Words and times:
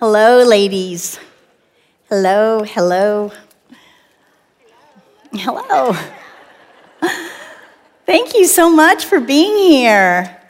Hello, 0.00 0.42
ladies. 0.44 1.20
Hello, 2.08 2.64
hello. 2.64 3.32
Hello. 5.34 5.94
Thank 8.06 8.34
you 8.34 8.46
so 8.46 8.74
much 8.74 9.04
for 9.04 9.20
being 9.20 9.54
here. 9.54 10.40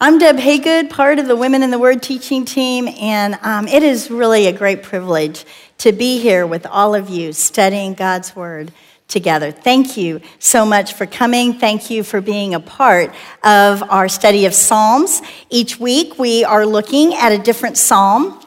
I'm 0.00 0.18
Deb 0.18 0.38
Haygood, 0.38 0.90
part 0.90 1.20
of 1.20 1.28
the 1.28 1.36
Women 1.36 1.62
in 1.62 1.70
the 1.70 1.78
Word 1.78 2.02
teaching 2.02 2.44
team, 2.44 2.88
and 3.00 3.38
um, 3.42 3.68
it 3.68 3.84
is 3.84 4.10
really 4.10 4.48
a 4.48 4.52
great 4.52 4.82
privilege 4.82 5.44
to 5.78 5.92
be 5.92 6.18
here 6.18 6.44
with 6.44 6.66
all 6.66 6.96
of 6.96 7.08
you 7.08 7.32
studying 7.32 7.94
God's 7.94 8.34
Word 8.34 8.72
together. 9.06 9.52
Thank 9.52 9.96
you 9.96 10.20
so 10.40 10.66
much 10.66 10.94
for 10.94 11.06
coming. 11.06 11.54
Thank 11.54 11.90
you 11.90 12.02
for 12.02 12.20
being 12.20 12.54
a 12.54 12.60
part 12.60 13.14
of 13.44 13.84
our 13.88 14.08
study 14.08 14.46
of 14.46 14.52
Psalms. 14.52 15.22
Each 15.48 15.78
week 15.78 16.18
we 16.18 16.42
are 16.42 16.66
looking 16.66 17.14
at 17.14 17.30
a 17.30 17.38
different 17.38 17.78
psalm. 17.78 18.42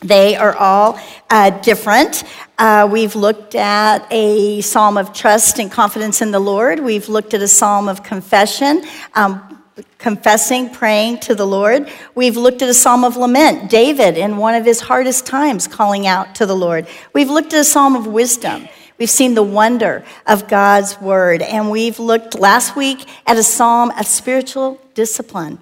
They 0.00 0.36
are 0.36 0.54
all 0.54 0.98
uh, 1.28 1.50
different. 1.50 2.24
Uh, 2.56 2.88
we've 2.90 3.16
looked 3.16 3.54
at 3.54 4.06
a 4.10 4.60
psalm 4.60 4.96
of 4.96 5.12
trust 5.12 5.58
and 5.58 5.70
confidence 5.70 6.22
in 6.22 6.30
the 6.30 6.40
Lord. 6.40 6.80
We've 6.80 7.08
looked 7.08 7.34
at 7.34 7.42
a 7.42 7.48
psalm 7.48 7.88
of 7.88 8.02
confession. 8.02 8.84
Um, 9.14 9.58
confessing, 9.98 10.70
praying 10.70 11.18
to 11.18 11.34
the 11.34 11.46
Lord. 11.46 11.88
We've 12.14 12.36
looked 12.36 12.62
at 12.62 12.68
a 12.68 12.74
psalm 12.74 13.04
of 13.04 13.16
lament, 13.16 13.70
David 13.70 14.16
in 14.16 14.36
one 14.36 14.54
of 14.54 14.64
his 14.64 14.80
hardest 14.80 15.26
times 15.26 15.66
calling 15.66 16.06
out 16.06 16.34
to 16.36 16.46
the 16.46 16.56
Lord. 16.56 16.86
We've 17.12 17.30
looked 17.30 17.52
at 17.52 17.60
a 17.60 17.64
psalm 17.64 17.96
of 17.96 18.06
wisdom. 18.06 18.68
We've 18.98 19.10
seen 19.10 19.34
the 19.34 19.42
wonder 19.42 20.04
of 20.26 20.48
God's 20.48 21.00
word. 21.00 21.42
And 21.42 21.70
we've 21.70 21.98
looked 22.00 22.38
last 22.38 22.76
week 22.76 23.06
at 23.26 23.36
a 23.36 23.42
psalm 23.42 23.92
of 23.92 24.06
spiritual 24.06 24.80
discipline. 24.94 25.58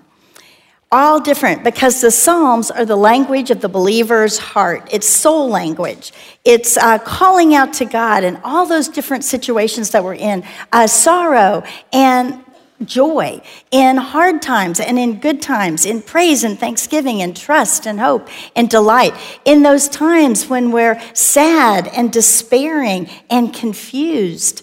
All 0.92 1.18
different 1.18 1.64
because 1.64 2.00
the 2.00 2.12
Psalms 2.12 2.70
are 2.70 2.84
the 2.84 2.96
language 2.96 3.50
of 3.50 3.60
the 3.60 3.68
believer's 3.68 4.38
heart. 4.38 4.88
It's 4.92 5.06
soul 5.06 5.48
language. 5.48 6.12
It's 6.44 6.76
uh, 6.76 6.98
calling 6.98 7.56
out 7.56 7.72
to 7.74 7.84
God 7.84 8.22
in 8.22 8.36
all 8.44 8.66
those 8.66 8.88
different 8.88 9.24
situations 9.24 9.90
that 9.90 10.04
we're 10.04 10.14
in 10.14 10.44
uh, 10.72 10.86
sorrow 10.86 11.64
and 11.92 12.40
joy 12.84 13.40
in 13.72 13.96
hard 13.96 14.42
times 14.42 14.78
and 14.78 14.96
in 14.96 15.18
good 15.18 15.42
times, 15.42 15.86
in 15.86 16.02
praise 16.02 16.44
and 16.44 16.58
thanksgiving 16.58 17.20
and 17.20 17.36
trust 17.36 17.86
and 17.86 17.98
hope 17.98 18.28
and 18.54 18.70
delight. 18.70 19.14
In 19.44 19.62
those 19.62 19.88
times 19.88 20.48
when 20.48 20.70
we're 20.70 21.00
sad 21.14 21.88
and 21.88 22.12
despairing 22.12 23.08
and 23.28 23.52
confused, 23.52 24.62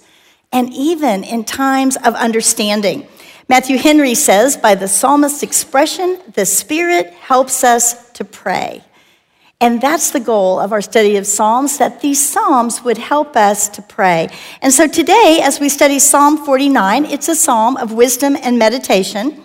and 0.54 0.72
even 0.72 1.24
in 1.24 1.44
times 1.44 1.98
of 1.98 2.14
understanding. 2.14 3.08
Matthew 3.50 3.78
Henry 3.78 4.16
says, 4.16 4.56
by 4.56 4.76
the 4.76 4.88
psalmist's 4.88 5.44
expression, 5.44 6.20
the 6.34 6.46
Spirit 6.46 7.12
helps 7.14 7.64
us 7.64 8.12
to 8.12 8.24
pray. 8.24 8.84
And 9.60 9.80
that's 9.80 10.12
the 10.12 10.20
goal 10.20 10.60
of 10.60 10.74
our 10.74 10.82
study 10.82 11.16
of 11.16 11.26
Psalms, 11.26 11.78
that 11.78 12.02
these 12.02 12.20
Psalms 12.26 12.84
would 12.84 12.98
help 12.98 13.38
us 13.38 13.70
to 13.70 13.82
pray. 13.82 14.28
And 14.62 14.74
so 14.74 14.88
today, 14.88 15.40
as 15.42 15.60
we 15.60 15.70
study 15.70 16.00
Psalm 16.00 16.38
49, 16.38 17.06
it's 17.06 17.30
a 17.30 17.36
psalm 17.36 17.78
of 17.78 17.94
wisdom 17.94 18.36
and 18.42 18.60
meditation. 18.60 19.42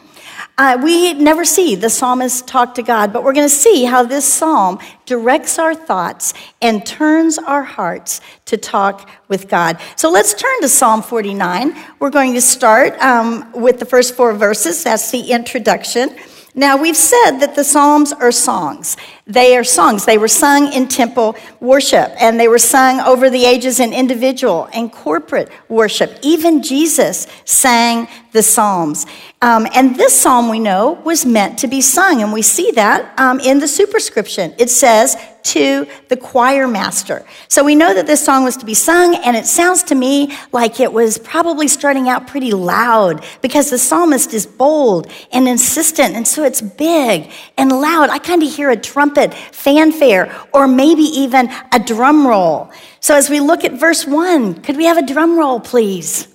Uh, 0.59 0.77
we 0.83 1.14
never 1.14 1.45
see 1.45 1.77
the 1.77 1.89
psalmist 1.89 2.48
talk 2.48 2.75
to 2.75 2.83
God, 2.83 3.12
but 3.12 3.23
we're 3.23 3.33
going 3.33 3.48
to 3.48 3.55
see 3.55 3.84
how 3.84 4.03
this 4.03 4.25
psalm 4.25 4.81
directs 5.06 5.56
our 5.56 5.73
thoughts 5.73 6.34
and 6.61 6.84
turns 6.84 7.39
our 7.39 7.62
hearts 7.62 8.20
to 8.47 8.56
talk 8.56 9.09
with 9.29 9.48
God. 9.48 9.81
So 9.95 10.11
let's 10.11 10.34
turn 10.34 10.61
to 10.62 10.69
Psalm 10.69 11.01
49. 11.01 11.77
We're 12.01 12.11
going 12.11 12.34
to 12.34 12.41
start 12.41 12.98
um, 12.98 13.53
with 13.53 13.79
the 13.79 13.84
first 13.84 14.17
four 14.17 14.33
verses. 14.33 14.83
That's 14.83 15.12
the 15.12 15.31
introduction. 15.31 16.17
Now, 16.59 16.77
we've 16.77 16.97
said 16.97 17.39
that 17.39 17.55
the 17.55 17.62
Psalms 17.62 18.12
are 18.12 18.33
songs. 18.33 18.97
They 19.28 19.56
are 19.56 19.62
songs. 19.62 20.05
They 20.05 20.19
were 20.19 20.27
sung 20.27 20.73
in 20.73 20.89
temple 20.89 21.37
worship, 21.61 22.11
and 22.20 22.41
they 22.41 22.48
were 22.48 22.59
sung 22.59 22.98
over 22.98 23.31
the 23.31 23.45
ages 23.45 23.78
in 23.78 23.92
individual 23.92 24.69
and 24.73 24.91
corporate 24.91 25.51
worship. 25.69 26.19
Even 26.20 26.61
Jesus 26.61 27.29
sang 27.45 28.08
the 28.33 28.42
Psalms. 28.42 29.07
Um, 29.41 29.69
and 29.73 29.95
this 29.95 30.20
psalm 30.20 30.48
we 30.48 30.58
know 30.58 31.01
was 31.05 31.24
meant 31.24 31.61
to 31.61 31.69
be 31.69 31.80
sung, 31.80 32.23
and 32.23 32.33
we 32.33 32.42
see 32.42 32.73
that 32.73 33.17
um, 33.20 33.39
in 33.39 33.61
the 33.61 33.69
superscription. 33.69 34.52
It 34.58 34.69
says, 34.69 35.17
to 35.48 35.86
the 36.09 36.17
choir 36.17 36.69
master. 36.69 37.25
So 37.48 37.64
we 37.64 37.75
know 37.75 37.95
that 37.95 38.07
this 38.07 38.25
song 38.25 38.45
was 38.45 38.57
to 38.59 38.67
be 38.67 38.75
sung, 38.75 39.14
and 39.17 39.36
it 39.36 39.47
sounds 39.47 39.83
to 39.85 39.95
me 39.95 40.36
like 40.53 40.81
it 40.81 40.92
was 40.92 41.19
probably 41.19 41.69
starting 41.69 42.09
out 42.09 42.27
pretty 42.27 42.53
loud 42.53 43.25
because 43.41 43.70
the 43.70 43.79
psalmist 43.79 44.35
is 44.35 44.47
bold 44.47 45.11
and 45.33 45.48
insistent, 45.48 46.14
and 46.14 46.27
so 46.27 46.45
it's 46.45 46.61
big 46.61 47.31
and 47.57 47.70
loud. 47.70 48.11
I 48.11 48.19
kind 48.19 48.42
of 48.42 48.53
hear 48.53 48.70
a 48.70 48.77
trumpet 48.77 49.33
fanfare 49.35 50.35
or 50.53 50.69
maybe 50.69 51.03
even 51.03 51.51
a 51.73 51.79
drum 51.79 52.27
roll. 52.27 52.70
So 53.01 53.14
as 53.14 53.31
we 53.31 53.41
look 53.41 53.64
at 53.64 53.73
verse 53.73 54.07
one, 54.07 54.55
could 54.63 54.77
we 54.77 54.85
have 54.85 54.98
a 54.98 55.07
drum 55.07 55.39
roll, 55.39 55.61
please? 55.61 56.29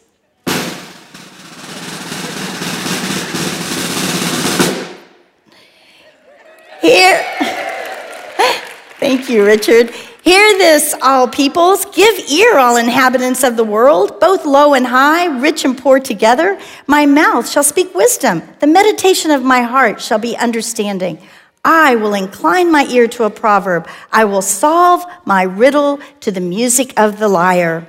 Here. 6.82 7.53
Thank 9.16 9.30
you, 9.30 9.46
Richard. 9.46 9.92
Hear 10.24 10.58
this, 10.58 10.96
all 11.04 11.28
peoples. 11.28 11.86
Give 11.86 12.18
ear, 12.32 12.58
all 12.58 12.78
inhabitants 12.78 13.44
of 13.44 13.58
the 13.58 13.64
world, 13.64 14.20
both 14.20 14.44
low 14.44 14.74
and 14.74 14.88
high, 14.88 15.28
rich 15.38 15.66
and 15.66 15.78
poor 15.78 16.00
together. 16.00 16.60
My 16.88 17.06
mouth 17.06 17.48
shall 17.48 17.62
speak 17.62 17.94
wisdom. 17.94 18.42
The 18.60 18.66
meditation 18.66 19.30
of 19.30 19.44
my 19.44 19.62
heart 19.62 20.02
shall 20.02 20.18
be 20.18 20.36
understanding. 20.36 21.20
I 21.64 21.96
will 21.96 22.16
incline 22.16 22.72
my 22.72 22.88
ear 22.88 23.08
to 23.10 23.26
a 23.26 23.30
proverb. 23.30 23.88
I 24.12 24.26
will 24.26 24.42
solve 24.42 25.06
my 25.26 25.44
riddle 25.44 26.00
to 26.22 26.32
the 26.32 26.42
music 26.42 27.00
of 27.00 27.20
the 27.20 27.28
lyre. 27.28 27.86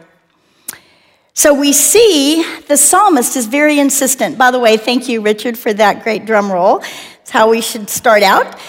So 1.32 1.54
we 1.54 1.72
see 1.72 2.44
the 2.68 2.76
psalmist 2.76 3.34
is 3.34 3.46
very 3.46 3.78
insistent. 3.78 4.36
By 4.36 4.50
the 4.50 4.58
way, 4.58 4.76
thank 4.76 5.08
you, 5.08 5.22
Richard, 5.22 5.56
for 5.56 5.72
that 5.72 6.02
great 6.02 6.26
drum 6.26 6.52
roll. 6.52 6.82
It's 7.22 7.30
how 7.30 7.48
we 7.48 7.62
should 7.62 7.88
start 7.88 8.22
out. 8.22 8.60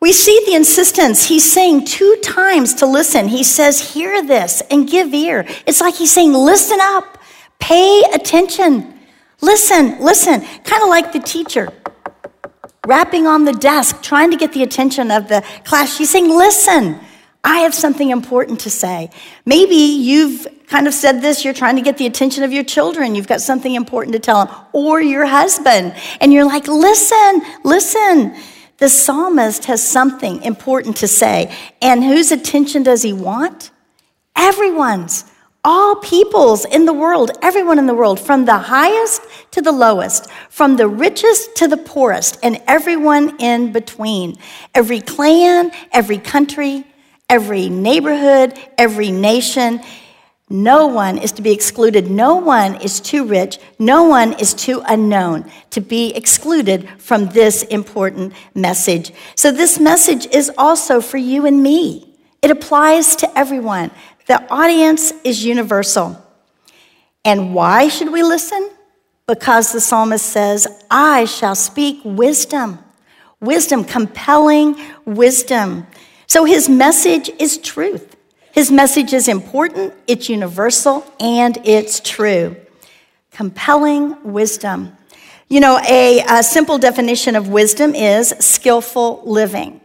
We 0.00 0.12
see 0.12 0.40
the 0.46 0.54
insistence. 0.54 1.26
He's 1.26 1.50
saying 1.50 1.86
two 1.86 2.16
times 2.22 2.74
to 2.74 2.86
listen. 2.86 3.28
He 3.28 3.42
says, 3.42 3.92
Hear 3.94 4.24
this 4.24 4.62
and 4.70 4.88
give 4.88 5.12
ear. 5.14 5.46
It's 5.66 5.80
like 5.80 5.94
he's 5.94 6.12
saying, 6.12 6.32
Listen 6.32 6.78
up, 6.80 7.18
pay 7.58 8.02
attention, 8.12 8.94
listen, 9.40 9.98
listen. 10.00 10.42
Kind 10.64 10.82
of 10.82 10.88
like 10.88 11.12
the 11.12 11.20
teacher 11.20 11.72
rapping 12.86 13.26
on 13.26 13.44
the 13.44 13.52
desk, 13.52 14.00
trying 14.02 14.30
to 14.30 14.36
get 14.36 14.52
the 14.52 14.62
attention 14.62 15.10
of 15.10 15.28
the 15.28 15.44
class. 15.64 15.96
She's 15.96 16.10
saying, 16.10 16.28
Listen, 16.28 17.00
I 17.42 17.60
have 17.60 17.74
something 17.74 18.10
important 18.10 18.60
to 18.60 18.70
say. 18.70 19.10
Maybe 19.44 19.74
you've 19.74 20.46
kind 20.68 20.86
of 20.86 20.94
said 20.94 21.22
this, 21.22 21.44
you're 21.44 21.54
trying 21.54 21.76
to 21.76 21.82
get 21.82 21.96
the 21.96 22.06
attention 22.06 22.42
of 22.42 22.52
your 22.52 22.64
children. 22.64 23.14
You've 23.14 23.28
got 23.28 23.40
something 23.40 23.74
important 23.74 24.14
to 24.14 24.18
tell 24.18 24.46
them, 24.46 24.54
or 24.72 25.00
your 25.00 25.26
husband. 25.26 25.94
And 26.20 26.32
you're 26.32 26.46
like, 26.46 26.68
Listen, 26.68 27.42
listen. 27.64 28.36
The 28.78 28.88
psalmist 28.88 29.64
has 29.66 29.86
something 29.86 30.42
important 30.42 30.96
to 30.98 31.08
say. 31.08 31.54
And 31.80 32.04
whose 32.04 32.30
attention 32.30 32.82
does 32.82 33.02
he 33.02 33.12
want? 33.12 33.70
Everyone's. 34.36 35.24
All 35.64 35.96
peoples 35.96 36.64
in 36.64 36.84
the 36.84 36.92
world, 36.92 37.32
everyone 37.42 37.80
in 37.80 37.86
the 37.86 37.94
world, 37.94 38.20
from 38.20 38.44
the 38.44 38.56
highest 38.56 39.20
to 39.50 39.60
the 39.60 39.72
lowest, 39.72 40.30
from 40.48 40.76
the 40.76 40.86
richest 40.86 41.56
to 41.56 41.66
the 41.66 41.76
poorest, 41.76 42.38
and 42.44 42.62
everyone 42.68 43.36
in 43.40 43.72
between. 43.72 44.36
Every 44.76 45.00
clan, 45.00 45.72
every 45.90 46.18
country, 46.18 46.84
every 47.28 47.68
neighborhood, 47.68 48.56
every 48.78 49.10
nation. 49.10 49.80
No 50.48 50.86
one 50.86 51.18
is 51.18 51.32
to 51.32 51.42
be 51.42 51.52
excluded. 51.52 52.08
No 52.08 52.36
one 52.36 52.76
is 52.80 53.00
too 53.00 53.24
rich. 53.24 53.58
No 53.80 54.04
one 54.04 54.32
is 54.34 54.54
too 54.54 54.80
unknown 54.86 55.50
to 55.70 55.80
be 55.80 56.14
excluded 56.14 56.88
from 56.98 57.26
this 57.26 57.64
important 57.64 58.32
message. 58.54 59.12
So, 59.34 59.50
this 59.50 59.80
message 59.80 60.26
is 60.26 60.52
also 60.56 61.00
for 61.00 61.16
you 61.16 61.46
and 61.46 61.62
me. 61.62 62.14
It 62.42 62.52
applies 62.52 63.16
to 63.16 63.38
everyone. 63.38 63.90
The 64.26 64.40
audience 64.48 65.12
is 65.24 65.44
universal. 65.44 66.22
And 67.24 67.52
why 67.52 67.88
should 67.88 68.12
we 68.12 68.22
listen? 68.22 68.70
Because 69.26 69.72
the 69.72 69.80
psalmist 69.80 70.26
says, 70.26 70.68
I 70.88 71.24
shall 71.24 71.56
speak 71.56 72.00
wisdom. 72.04 72.78
Wisdom, 73.40 73.82
compelling 73.82 74.76
wisdom. 75.04 75.88
So, 76.28 76.44
his 76.44 76.68
message 76.68 77.30
is 77.40 77.58
truth. 77.58 78.15
His 78.56 78.72
message 78.72 79.12
is 79.12 79.28
important, 79.28 79.92
it's 80.06 80.30
universal, 80.30 81.04
and 81.20 81.58
it's 81.62 82.00
true. 82.00 82.56
Compelling 83.30 84.16
wisdom. 84.32 84.96
You 85.48 85.60
know, 85.60 85.78
a, 85.86 86.24
a, 86.26 86.42
simple 86.42 86.78
definition 86.78 87.36
of 87.36 87.48
wisdom 87.48 87.94
is 87.94 88.34
skillful 88.40 89.20
living. 89.26 89.82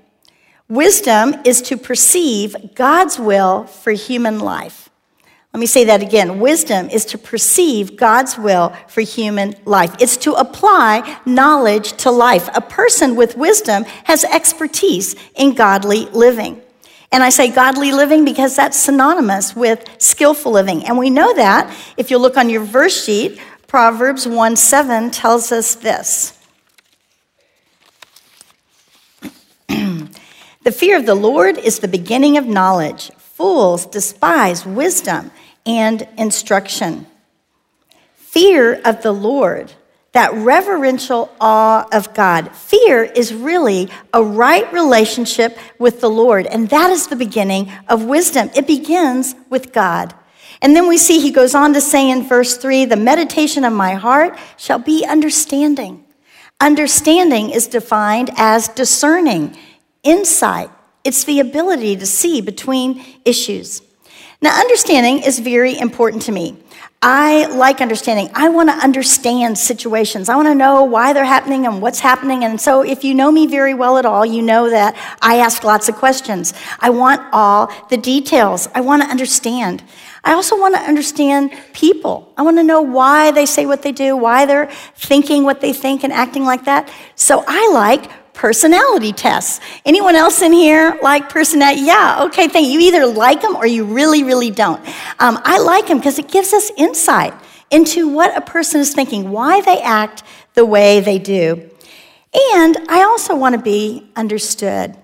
Wisdom 0.70 1.36
is 1.44 1.62
to 1.64 1.76
perceive 1.76 2.56
God's 2.74 3.20
will 3.20 3.66
for 3.66 3.92
human 3.92 4.40
life. 4.40 4.90
Let 5.54 5.60
me 5.60 5.66
say 5.66 5.84
that 5.84 6.02
again. 6.02 6.40
Wisdom 6.40 6.90
is 6.90 7.04
to 7.08 7.18
perceive 7.18 7.98
God's 7.98 8.38
will 8.38 8.70
for 8.88 9.02
human 9.02 9.54
life. 9.66 9.94
It's 10.00 10.16
to 10.18 10.32
apply 10.36 11.20
knowledge 11.26 11.92
to 12.04 12.10
life. 12.10 12.48
A 12.56 12.62
person 12.62 13.18
with 13.18 13.36
wisdom 13.36 13.84
has 14.06 14.24
expertise 14.24 15.18
in 15.36 15.56
godly 15.56 16.06
living. 16.12 16.62
And 17.12 17.24
I 17.24 17.30
say 17.30 17.52
godly 17.52 17.92
living 17.92 18.24
because 18.24 18.56
that's 18.56 18.78
synonymous 18.78 19.56
with 19.56 19.84
skillful 19.98 20.52
living. 20.52 20.86
And 20.86 20.98
we 20.98 21.10
know 21.10 21.34
that 21.34 21.76
if 21.98 22.10
you 22.10 22.18
look 22.18 22.38
on 22.38 22.50
your 22.50 22.64
verse 22.64 23.04
sheet, 23.04 23.40
Proverbs 23.68 24.28
1 24.28 24.56
7 24.56 25.12
tells 25.12 25.52
us 25.52 25.76
this. 25.76 26.38
the 29.68 30.72
fear 30.72 30.98
of 30.98 31.06
the 31.06 31.16
Lord 31.16 31.58
is 31.58 31.80
the 31.80 31.88
beginning 31.88 32.38
of 32.38 32.46
knowledge. 32.46 33.12
Fools 33.18 33.86
despise 33.86 34.66
wisdom 34.66 35.32
and 35.66 36.08
instruction. 36.18 37.08
Fear 38.16 38.82
of 38.86 39.04
the 39.04 39.12
Lord 39.12 39.74
that 40.14 40.34
reverential 40.34 41.34
awe 41.40 41.88
of 41.92 42.14
God. 42.14 42.54
Fear 42.56 43.04
is 43.04 43.34
really 43.34 43.90
a 44.14 44.22
right 44.22 44.72
relationship 44.74 45.58
with 45.80 46.02
the 46.02 46.10
Lord, 46.10 46.46
and 46.48 46.70
that 46.70 46.90
is 46.90 47.08
the 47.08 47.16
beginning 47.16 47.72
of 47.88 48.06
wisdom. 48.06 48.50
It 48.56 48.68
begins 48.68 49.36
with 49.50 49.72
God. 49.72 50.14
And 50.62 50.76
then 50.76 50.88
we 50.88 50.98
see 50.98 51.20
he 51.20 51.32
goes 51.32 51.56
on 51.56 51.74
to 51.74 51.82
say 51.82 52.10
in 52.10 52.24
verse 52.24 52.58
3 52.58 52.86
the 52.86 52.96
meditation 52.96 53.64
of 53.64 53.74
my 53.74 53.94
heart 53.94 54.38
shall 54.58 54.80
be 54.80 55.06
understanding. 55.06 56.06
Understanding 56.60 57.50
is 57.50 57.68
defined 57.68 58.30
as 58.36 58.68
discerning, 58.68 59.58
insight. 60.04 60.70
It's 61.04 61.24
the 61.24 61.40
ability 61.40 61.96
to 61.96 62.06
see 62.06 62.42
between 62.42 63.04
issues. 63.26 63.82
Now, 64.44 64.60
understanding 64.60 65.24
is 65.24 65.40
very 65.40 65.78
important 65.78 66.24
to 66.24 66.32
me. 66.32 66.58
I 67.04 67.48
like 67.48 67.82
understanding. 67.82 68.30
I 68.36 68.50
want 68.50 68.70
to 68.70 68.76
understand 68.76 69.58
situations. 69.58 70.30
I 70.30 70.36
want 70.36 70.50
to 70.50 70.54
know 70.54 70.84
why 70.84 71.14
they're 71.14 71.26
happening 71.26 71.66
and 71.66 71.82
what's 71.82 72.00
happening. 72.00 72.44
And 72.44 72.62
so, 72.62 72.84
if 72.84 73.04
you 73.04 73.16
know 73.16 73.32
me 73.32 73.48
very 73.48 73.74
well 73.74 73.98
at 73.98 74.06
all, 74.06 74.24
you 74.24 74.44
know 74.44 74.70
that 74.70 74.96
I 75.20 75.38
ask 75.38 75.64
lots 75.64 75.90
of 75.90 75.96
questions. 75.96 76.54
I 76.80 76.92
want 76.92 77.22
all 77.34 77.74
the 77.90 77.98
details. 77.98 78.68
I 78.76 78.82
want 78.82 79.02
to 79.02 79.10
understand. 79.10 79.84
I 80.24 80.34
also 80.34 80.60
want 80.60 80.76
to 80.76 80.82
understand 80.82 81.52
people. 81.74 82.32
I 82.38 82.44
want 82.44 82.58
to 82.58 82.64
know 82.64 82.84
why 82.84 83.32
they 83.32 83.48
say 83.48 83.66
what 83.66 83.82
they 83.82 83.92
do, 83.92 84.16
why 84.16 84.46
they're 84.46 84.70
thinking 84.96 85.44
what 85.44 85.60
they 85.60 85.74
think 85.74 86.04
and 86.04 86.14
acting 86.14 86.44
like 86.44 86.66
that. 86.66 86.88
So, 87.16 87.44
I 87.48 87.72
like 87.74 88.12
personality 88.42 89.14
tests. 89.14 89.60
Anyone 89.86 90.16
else 90.16 90.42
in 90.42 90.52
here 90.52 90.98
like 91.04 91.30
personality? 91.30 91.82
Yeah, 91.82 92.24
okay, 92.24 92.48
thank 92.48 92.66
you. 92.66 92.80
You 92.80 92.88
either 92.88 93.06
like 93.06 93.40
them 93.40 93.56
or 93.56 93.68
you 93.68 93.86
really, 93.86 94.24
really 94.24 94.50
don't. 94.50 94.84
Um, 95.20 95.40
I 95.44 95.60
like 95.60 95.86
them 95.86 96.00
because 96.00 96.18
it 96.18 96.28
gives 96.28 96.52
us 96.52 96.72
insight 96.76 97.36
into 97.70 98.08
what 98.08 98.36
a 98.36 98.42
person 98.42 98.82
is 98.82 98.96
thinking, 98.96 99.30
why 99.30 99.62
they 99.62 99.80
act 99.80 100.24
the 100.56 100.66
way 100.66 101.02
they 101.02 101.20
do. 101.20 101.70
And 102.56 102.78
I 102.90 103.04
also 103.04 103.36
want 103.36 103.54
to 103.54 103.62
be 103.62 104.10
understood. 104.16 104.98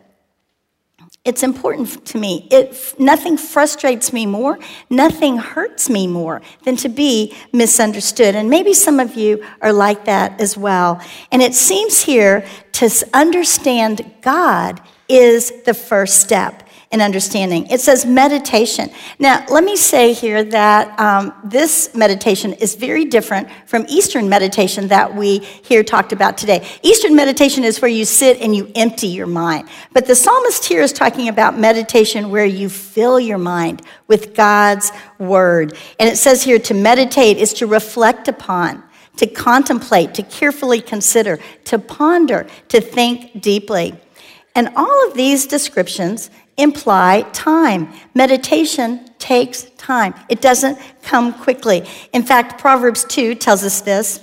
It's 1.27 1.43
important 1.43 2.05
to 2.05 2.17
me. 2.17 2.47
It, 2.49 2.95
nothing 2.97 3.35
frustrates 3.35 4.13
me 4.13 4.25
more, 4.25 4.57
nothing 4.89 5.37
hurts 5.37 5.89
me 5.89 6.07
more 6.07 6.41
than 6.63 6.77
to 6.77 6.87
be 6.87 7.35
misunderstood. 7.51 8.33
And 8.33 8.49
maybe 8.49 8.73
some 8.73 9.01
of 9.01 9.15
you 9.15 9.45
are 9.61 9.73
like 9.73 10.05
that 10.05 10.39
as 10.39 10.57
well. 10.57 11.01
And 11.29 11.41
it 11.41 11.53
seems 11.53 12.01
here 12.01 12.45
to 12.77 13.09
understand 13.11 14.13
God 14.21 14.79
is 15.09 15.63
the 15.63 15.73
first 15.73 16.19
step 16.21 16.63
in 16.91 17.01
understanding. 17.01 17.65
It 17.67 17.81
says 17.81 18.05
meditation. 18.05 18.91
Now, 19.17 19.43
let 19.49 19.63
me 19.63 19.75
say 19.75 20.13
here 20.13 20.43
that 20.43 20.97
um, 20.99 21.33
this 21.43 21.93
meditation 21.95 22.53
is 22.53 22.75
very 22.75 23.03
different 23.03 23.49
from 23.65 23.85
Eastern 23.89 24.29
meditation 24.29 24.87
that 24.89 25.15
we 25.15 25.39
hear 25.39 25.83
talked 25.83 26.13
about 26.13 26.37
today. 26.37 26.65
Eastern 26.83 27.15
meditation 27.15 27.63
is 27.63 27.81
where 27.81 27.89
you 27.89 28.05
sit 28.05 28.39
and 28.39 28.55
you 28.55 28.71
empty 28.75 29.07
your 29.07 29.27
mind. 29.27 29.67
But 29.91 30.05
the 30.05 30.15
psalmist 30.15 30.63
here 30.63 30.81
is 30.81 30.93
talking 30.93 31.27
about 31.29 31.57
meditation 31.57 32.29
where 32.29 32.45
you 32.45 32.69
fill 32.69 33.19
your 33.19 33.39
mind 33.39 33.81
with 34.07 34.35
God's 34.35 34.91
word. 35.17 35.75
And 35.99 36.07
it 36.07 36.17
says 36.17 36.43
here 36.43 36.59
to 36.59 36.73
meditate 36.75 37.37
is 37.37 37.53
to 37.55 37.65
reflect 37.65 38.27
upon 38.27 38.83
to 39.17 39.27
contemplate, 39.27 40.13
to 40.15 40.23
carefully 40.23 40.81
consider, 40.81 41.39
to 41.65 41.77
ponder, 41.77 42.47
to 42.69 42.81
think 42.81 43.41
deeply. 43.41 43.95
And 44.55 44.69
all 44.75 45.07
of 45.07 45.13
these 45.13 45.45
descriptions 45.45 46.29
imply 46.57 47.21
time. 47.33 47.93
Meditation 48.15 49.05
takes 49.19 49.63
time, 49.77 50.13
it 50.29 50.41
doesn't 50.41 50.79
come 51.03 51.33
quickly. 51.33 51.85
In 52.13 52.23
fact, 52.23 52.59
Proverbs 52.59 53.03
2 53.05 53.35
tells 53.35 53.63
us 53.63 53.81
this. 53.81 54.21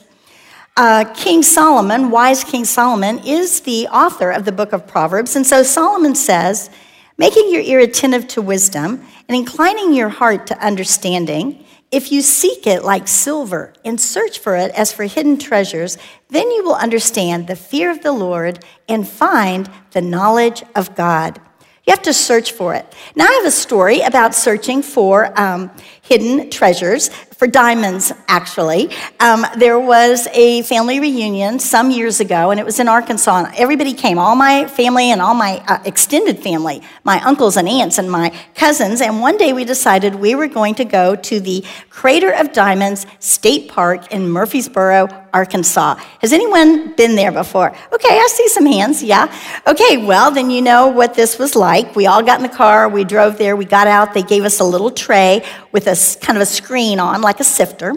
Uh, 0.77 1.05
king 1.15 1.43
Solomon, 1.45 2.11
wise 2.11 2.43
King 2.43 2.65
Solomon, 2.65 3.21
is 3.21 3.61
the 3.61 3.87
author 3.89 4.33
of 4.33 4.45
the 4.45 4.51
book 4.51 4.73
of 4.73 4.89
Proverbs. 4.89 5.37
And 5.37 5.47
so 5.47 5.63
Solomon 5.63 6.17
says, 6.17 6.69
making 7.17 7.53
your 7.53 7.61
ear 7.63 7.79
attentive 7.79 8.27
to 8.29 8.43
wisdom 8.43 9.07
and 9.29 9.37
inclining 9.37 9.95
your 9.95 10.09
heart 10.09 10.49
to 10.49 10.59
understanding, 10.59 11.64
if 11.95 12.11
you 12.11 12.23
seek 12.23 12.67
it 12.67 12.83
like 12.83 13.07
silver 13.07 13.73
and 13.85 14.01
search 14.01 14.41
for 14.41 14.57
it 14.57 14.73
as 14.73 14.93
for 14.93 15.05
hidden 15.05 15.39
treasures, 15.39 15.97
then 16.29 16.51
you 16.51 16.65
will 16.65 16.75
understand 16.75 17.47
the 17.47 17.55
fear 17.55 17.89
of 17.89 18.03
the 18.03 18.11
Lord 18.11 18.65
and 18.89 19.07
find 19.07 19.71
the 19.93 20.01
knowledge 20.01 20.65
of 20.75 20.97
God. 20.97 21.41
You 21.87 21.93
have 21.93 22.03
to 22.03 22.13
search 22.13 22.51
for 22.51 22.75
it. 22.75 22.93
Now, 23.15 23.27
I 23.27 23.33
have 23.35 23.45
a 23.45 23.53
story 23.53 24.01
about 24.01 24.35
searching 24.35 24.83
for 24.83 25.39
um, 25.41 25.71
hidden 26.03 26.51
treasures, 26.51 27.11
for 27.45 27.51
diamonds, 27.51 28.11
actually. 28.27 28.89
Um, 29.21 29.45
there 29.59 29.79
was 29.79 30.27
a 30.33 30.63
family 30.63 30.99
reunion 30.99 31.59
some 31.59 31.91
years 31.91 32.19
ago, 32.19 32.51
and 32.51 32.59
it 32.59 32.65
was 32.65 32.81
in 32.81 32.89
Arkansas. 32.89 33.45
And 33.45 33.55
everybody 33.57 33.93
came, 33.93 34.19
all 34.19 34.35
my 34.35 34.67
family 34.67 35.11
and 35.11 35.21
all 35.21 35.35
my 35.35 35.63
uh, 35.69 35.79
extended 35.85 36.39
family, 36.39 36.81
my 37.03 37.23
uncles 37.23 37.59
and 37.59 37.69
aunts 37.69 37.99
and 37.99 38.11
my 38.11 38.35
cousins. 38.55 39.03
And 39.03 39.21
one 39.21 39.37
day 39.37 39.53
we 39.53 39.67
decided 39.67 40.15
we 40.15 40.35
were 40.35 40.49
going 40.49 40.75
to 40.77 40.87
go 40.87 41.17
to 41.17 41.39
the 41.39 41.63
Crater 41.91 42.33
of 42.33 42.55
Diamonds 42.55 43.05
State 43.19 43.69
Park 43.69 44.11
in 44.11 44.31
Murfreesboro, 44.31 45.09
Arkansas. 45.35 45.97
Has 46.21 46.33
anyone 46.33 46.95
been 46.95 47.17
there 47.17 47.33
before? 47.33 47.77
Okay, 47.93 48.09
I 48.09 48.29
see 48.31 48.49
some 48.49 48.65
hands, 48.65 49.03
yeah. 49.03 49.27
Okay, 49.67 49.99
well, 49.99 50.31
then 50.31 50.49
you 50.49 50.63
know 50.63 50.87
what 50.87 51.15
this 51.15 51.39
was 51.39 51.57
like. 51.57 51.95
We 51.97 52.07
all 52.07 52.23
got 52.23 52.39
in 52.39 52.45
the 52.45 52.57
car, 52.57 52.89
we 52.89 53.05
drove 53.05 53.37
there, 53.37 53.57
we 53.57 53.65
got 53.65 53.89
out, 53.89 54.15
they 54.15 54.23
gave 54.23 54.45
us 54.45 54.61
a 54.61 54.65
little 54.65 54.93
tray 54.93 55.45
with 55.75 55.89
a 55.89 56.17
kind 56.25 56.39
of 56.39 56.43
a 56.43 56.47
screen 56.47 57.01
on, 57.01 57.21
like 57.21 57.41
a 57.41 57.45
sifter. 57.45 57.93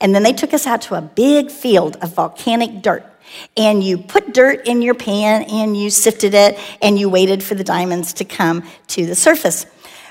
And 0.00 0.12
then 0.12 0.24
they 0.24 0.32
took 0.32 0.52
us 0.52 0.66
out 0.66 0.82
to 0.82 0.96
a 0.96 1.00
big 1.00 1.50
field 1.50 1.96
of 2.02 2.12
volcanic 2.12 2.82
dirt. 2.82 3.06
And 3.56 3.82
you 3.82 3.96
put 3.96 4.34
dirt 4.34 4.66
in 4.66 4.82
your 4.82 4.94
pan 4.94 5.44
and 5.44 5.76
you 5.76 5.90
sifted 5.90 6.34
it 6.34 6.58
and 6.82 6.98
you 6.98 7.08
waited 7.08 7.44
for 7.44 7.54
the 7.54 7.62
diamonds 7.62 8.12
to 8.14 8.24
come 8.24 8.68
to 8.88 9.06
the 9.06 9.14
surface. 9.14 9.64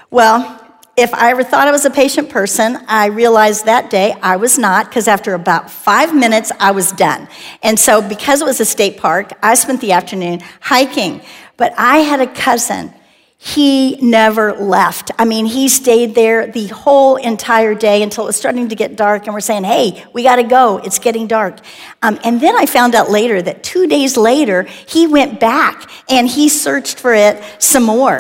Well, 0.10 0.66
if 0.96 1.14
I 1.14 1.32
ever 1.32 1.44
thought 1.44 1.68
I 1.68 1.72
was 1.72 1.84
a 1.84 1.90
patient 1.90 2.30
person, 2.30 2.78
I 2.88 3.08
realized 3.08 3.66
that 3.66 3.90
day 3.90 4.16
I 4.22 4.38
was 4.38 4.58
not 4.58 4.88
because 4.88 5.10
after 5.10 5.34
about 5.34 5.70
five 5.70 6.16
minutes, 6.16 6.54
I 6.58 6.72
was 6.72 6.94
done. 6.94 7.28
And 7.62 7.78
so, 7.78 8.02
because 8.02 8.42
it 8.42 8.46
was 8.46 8.60
a 8.60 8.66
state 8.66 8.98
park, 8.98 9.32
I 9.44 9.56
spent 9.56 9.82
the 9.82 9.92
afternoon 9.92 10.40
hiking. 10.62 11.22
But 11.58 11.74
I 11.78 11.98
had 11.98 12.22
a 12.22 12.28
cousin 12.28 12.94
he 13.42 13.96
never 14.02 14.52
left. 14.52 15.12
I 15.18 15.24
mean, 15.24 15.46
he 15.46 15.70
stayed 15.70 16.14
there 16.14 16.48
the 16.48 16.68
whole 16.68 17.16
entire 17.16 17.74
day 17.74 18.04
until 18.04 18.26
it 18.26 18.28
was 18.28 18.36
starting 18.36 18.68
to 18.68 18.76
get 18.76 18.98
dark, 18.98 19.26
and 19.26 19.34
we're 19.34 19.40
saying, 19.40 19.64
hey, 19.64 20.06
we 20.12 20.24
got 20.24 20.36
to 20.36 20.44
go. 20.44 20.80
It's 20.80 21.00
getting 21.00 21.26
dark. 21.26 21.60
Um, 22.02 22.20
and 22.26 22.42
then 22.42 22.58
I 22.58 22.66
found 22.66 22.96
out 22.96 23.10
later 23.10 23.42
that 23.42 23.64
two 23.64 23.88
days 23.88 24.18
later, 24.18 24.64
he 24.64 25.08
went 25.08 25.40
back 25.40 25.90
and 26.10 26.28
he 26.28 26.50
searched 26.50 27.00
for 27.00 27.14
it 27.14 27.42
some 27.60 27.84
more. 27.84 28.20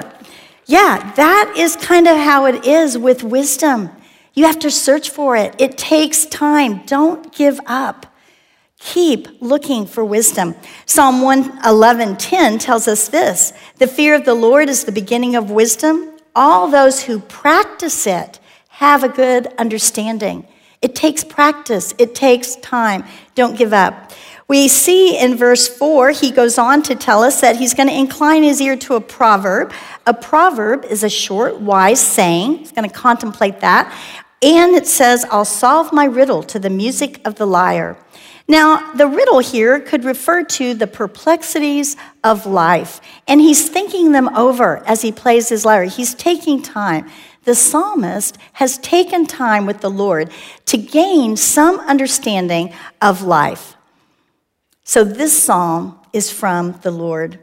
Yeah, 0.67 1.11
that 1.15 1.53
is 1.57 1.75
kind 1.75 2.07
of 2.07 2.15
how 2.15 2.45
it 2.45 2.65
is 2.65 2.97
with 2.97 3.21
wisdom. 3.21 3.89
You 4.33 4.45
have 4.45 4.59
to 4.59 4.71
search 4.71 5.09
for 5.09 5.35
it, 5.35 5.53
it 5.59 5.77
takes 5.77 6.27
time. 6.27 6.85
Don't 6.85 7.35
give 7.35 7.59
up. 7.65 8.05
Keep 8.79 9.41
looking 9.41 9.85
for 9.85 10.05
wisdom. 10.05 10.55
Psalm 10.85 11.21
111:10 11.21 12.61
tells 12.61 12.87
us 12.87 13.09
this: 13.09 13.51
"The 13.79 13.87
fear 13.87 14.13
of 14.13 14.25
the 14.25 14.35
Lord 14.35 14.69
is 14.69 14.83
the 14.83 14.91
beginning 14.91 15.35
of 15.35 15.49
wisdom. 15.49 16.09
All 16.35 16.67
those 16.67 17.03
who 17.03 17.19
practice 17.19 18.05
it 18.05 18.39
have 18.67 19.03
a 19.03 19.09
good 19.09 19.53
understanding." 19.57 20.45
It 20.81 20.95
takes 20.95 21.25
practice, 21.25 21.93
it 21.97 22.15
takes 22.15 22.55
time. 22.55 23.03
Don't 23.35 23.57
give 23.57 23.73
up. 23.73 24.11
We 24.47 24.67
see 24.67 25.17
in 25.17 25.35
verse 25.35 25.67
4, 25.67 26.11
he 26.11 26.31
goes 26.31 26.57
on 26.57 26.81
to 26.83 26.95
tell 26.95 27.21
us 27.21 27.41
that 27.41 27.57
he's 27.57 27.73
going 27.73 27.89
to 27.89 27.95
incline 27.95 28.43
his 28.43 28.61
ear 28.61 28.75
to 28.77 28.95
a 28.95 29.01
proverb. 29.01 29.73
A 30.07 30.13
proverb 30.13 30.85
is 30.85 31.03
a 31.03 31.09
short, 31.09 31.59
wise 31.59 31.99
saying. 31.99 32.59
He's 32.59 32.71
going 32.71 32.89
to 32.89 32.95
contemplate 32.95 33.59
that. 33.59 33.93
And 34.41 34.73
it 34.73 34.87
says, 34.87 35.25
I'll 35.29 35.45
solve 35.45 35.91
my 35.91 36.05
riddle 36.05 36.43
to 36.43 36.57
the 36.57 36.69
music 36.69 37.19
of 37.25 37.35
the 37.35 37.45
lyre. 37.45 37.97
Now, 38.49 38.93
the 38.93 39.05
riddle 39.05 39.37
here 39.37 39.79
could 39.79 40.03
refer 40.03 40.43
to 40.43 40.73
the 40.73 40.87
perplexities 40.87 41.95
of 42.23 42.47
life, 42.47 42.99
and 43.27 43.39
he's 43.39 43.69
thinking 43.69 44.11
them 44.11 44.35
over 44.35 44.83
as 44.87 45.03
he 45.03 45.11
plays 45.11 45.49
his 45.49 45.65
lyre. 45.65 45.83
He's 45.83 46.15
taking 46.15 46.63
time. 46.63 47.07
The 47.43 47.53
psalmist 47.53 48.39
has 48.53 48.79
taken 48.79 49.27
time 49.27 49.67
with 49.67 49.81
the 49.81 49.91
Lord 49.91 50.31
to 50.65 50.77
gain 50.77 51.37
some 51.37 51.79
understanding 51.81 52.73
of 53.03 53.21
life. 53.21 53.75
So, 54.83 55.03
this 55.03 55.43
psalm 55.43 55.99
is 56.11 56.31
from 56.31 56.79
the 56.81 56.89
Lord. 56.89 57.37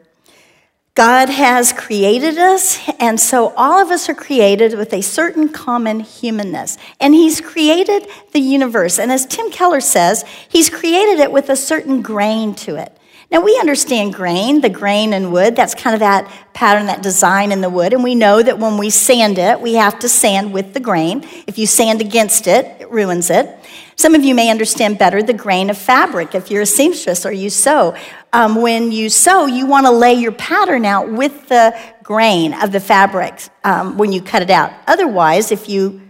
God 0.97 1.29
has 1.29 1.75
created 1.75 2.39
us, 2.39 2.81
and 2.99 3.21
so 3.21 3.53
all 3.55 3.83
of 3.83 3.91
us 3.91 4.09
are 4.09 4.15
created 4.15 4.79
with 4.79 4.95
a 4.95 5.03
certain 5.03 5.51
common 5.51 6.01
humanness. 6.01 6.79
And 6.99 7.13
He's 7.13 7.39
created 7.39 8.09
the 8.33 8.41
universe. 8.41 8.99
And 8.99 9.13
as 9.13 9.27
Tim 9.27 9.51
Keller 9.51 9.83
says, 9.83 10.25
He's 10.49 10.71
created 10.71 11.21
it 11.21 11.31
with 11.31 11.51
a 11.51 11.57
certain 11.57 12.01
grain 12.01 12.55
to 12.55 12.77
it. 12.77 12.97
Now, 13.31 13.43
we 13.43 13.59
understand 13.59 14.15
grain, 14.15 14.63
the 14.63 14.71
grain 14.71 15.13
in 15.13 15.33
wood, 15.33 15.55
that's 15.55 15.75
kind 15.75 15.93
of 15.93 16.01
that 16.01 16.33
pattern, 16.55 16.87
that 16.87 17.03
design 17.03 17.53
in 17.53 17.61
the 17.61 17.69
wood. 17.69 17.93
And 17.93 18.03
we 18.03 18.15
know 18.15 18.43
that 18.43 18.59
when 18.59 18.79
we 18.79 18.89
sand 18.89 19.37
it, 19.37 19.61
we 19.61 19.75
have 19.75 19.99
to 19.99 20.09
sand 20.09 20.55
with 20.55 20.73
the 20.73 20.81
grain. 20.81 21.29
If 21.47 21.59
you 21.59 21.67
sand 21.67 22.01
against 22.01 22.47
it, 22.47 22.65
it 22.81 22.91
ruins 22.91 23.29
it. 23.29 23.53
Some 23.97 24.15
of 24.15 24.23
you 24.25 24.35
may 24.35 24.49
understand 24.51 24.99
better 24.99 25.23
the 25.23 25.33
grain 25.33 25.71
of 25.71 25.77
fabric 25.77 26.35
if 26.35 26.51
you're 26.51 26.63
a 26.63 26.67
seamstress 26.67 27.27
or 27.27 27.33
you 27.33 27.51
sew. 27.51 27.97
Um, 28.37 28.57
when 28.57 28.93
you 28.93 29.09
sew, 29.09 29.47
you 29.47 29.65
want 29.65 29.87
to 29.87 29.91
lay 29.91 30.13
your 30.13 30.31
pattern 30.31 30.85
out 30.85 31.11
with 31.11 31.49
the 31.49 31.75
grain 32.03 32.53
of 32.53 32.71
the 32.71 32.81
fabric 32.81 33.41
um, 33.65 33.97
when 33.97 34.13
you 34.13 34.21
cut 34.21 34.43
it 34.43 34.51
out. 34.51 34.75
Otherwise, 34.87 35.51
if 35.51 35.71
you 35.71 36.03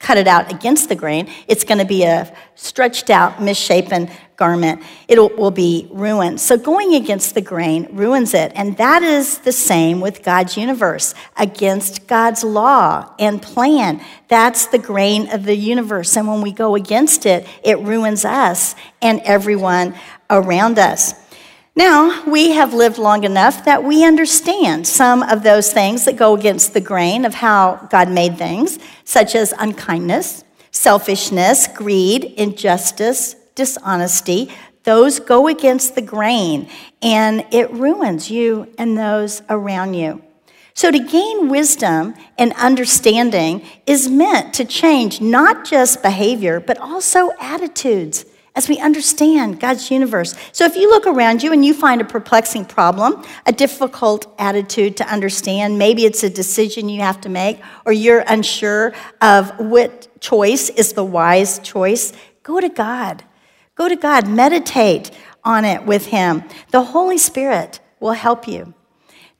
cut 0.00 0.18
it 0.18 0.26
out 0.26 0.50
against 0.52 0.88
the 0.88 0.96
grain, 0.96 1.30
it's 1.46 1.62
going 1.62 1.78
to 1.78 1.84
be 1.84 2.02
a 2.02 2.36
stretched 2.56 3.10
out, 3.10 3.40
misshapen 3.40 4.10
garment. 4.36 4.82
It 5.06 5.20
will 5.20 5.52
be 5.52 5.86
ruined. 5.92 6.40
So 6.40 6.56
going 6.56 6.94
against 6.94 7.36
the 7.36 7.40
grain 7.40 7.86
ruins 7.92 8.34
it. 8.34 8.50
And 8.56 8.76
that 8.78 9.04
is 9.04 9.38
the 9.38 9.52
same 9.52 10.00
with 10.00 10.24
God's 10.24 10.56
universe, 10.56 11.14
against 11.36 12.08
God's 12.08 12.42
law 12.42 13.14
and 13.20 13.40
plan. 13.40 14.04
That's 14.26 14.66
the 14.66 14.78
grain 14.78 15.30
of 15.32 15.44
the 15.44 15.54
universe. 15.54 16.16
And 16.16 16.26
when 16.26 16.42
we 16.42 16.50
go 16.50 16.74
against 16.74 17.24
it, 17.24 17.46
it 17.62 17.78
ruins 17.78 18.24
us 18.24 18.74
and 19.00 19.20
everyone 19.20 19.94
around 20.28 20.80
us. 20.80 21.14
Now, 21.78 22.24
we 22.24 22.50
have 22.50 22.74
lived 22.74 22.98
long 22.98 23.22
enough 23.22 23.64
that 23.64 23.84
we 23.84 24.04
understand 24.04 24.84
some 24.84 25.22
of 25.22 25.44
those 25.44 25.72
things 25.72 26.06
that 26.06 26.16
go 26.16 26.34
against 26.34 26.74
the 26.74 26.80
grain 26.80 27.24
of 27.24 27.34
how 27.34 27.86
God 27.88 28.10
made 28.10 28.36
things, 28.36 28.80
such 29.04 29.36
as 29.36 29.54
unkindness, 29.56 30.42
selfishness, 30.72 31.68
greed, 31.68 32.24
injustice, 32.36 33.36
dishonesty. 33.54 34.52
Those 34.82 35.20
go 35.20 35.46
against 35.46 35.94
the 35.94 36.02
grain 36.02 36.68
and 37.00 37.46
it 37.52 37.70
ruins 37.70 38.28
you 38.28 38.74
and 38.76 38.98
those 38.98 39.42
around 39.48 39.94
you. 39.94 40.20
So, 40.74 40.90
to 40.90 40.98
gain 40.98 41.48
wisdom 41.48 42.16
and 42.36 42.54
understanding 42.54 43.64
is 43.86 44.08
meant 44.08 44.52
to 44.54 44.64
change 44.64 45.20
not 45.20 45.64
just 45.64 46.02
behavior, 46.02 46.58
but 46.58 46.76
also 46.78 47.30
attitudes 47.38 48.24
as 48.58 48.68
we 48.68 48.76
understand 48.80 49.60
God's 49.60 49.88
universe. 49.88 50.34
So 50.50 50.64
if 50.64 50.74
you 50.74 50.90
look 50.90 51.06
around 51.06 51.44
you 51.44 51.52
and 51.52 51.64
you 51.64 51.72
find 51.72 52.00
a 52.00 52.04
perplexing 52.04 52.64
problem, 52.64 53.24
a 53.46 53.52
difficult 53.52 54.34
attitude 54.36 54.96
to 54.96 55.06
understand, 55.06 55.78
maybe 55.78 56.04
it's 56.04 56.24
a 56.24 56.28
decision 56.28 56.88
you 56.88 57.00
have 57.00 57.20
to 57.20 57.28
make, 57.28 57.60
or 57.86 57.92
you're 57.92 58.24
unsure 58.26 58.94
of 59.22 59.52
what 59.60 60.20
choice 60.20 60.70
is 60.70 60.94
the 60.94 61.04
wise 61.04 61.60
choice, 61.60 62.12
go 62.42 62.60
to 62.60 62.68
God. 62.68 63.22
Go 63.76 63.88
to 63.88 63.94
God, 63.94 64.26
meditate 64.26 65.12
on 65.44 65.64
it 65.64 65.86
with 65.86 66.06
Him. 66.06 66.42
The 66.72 66.82
Holy 66.82 67.16
Spirit 67.16 67.78
will 68.00 68.14
help 68.14 68.48
you. 68.48 68.74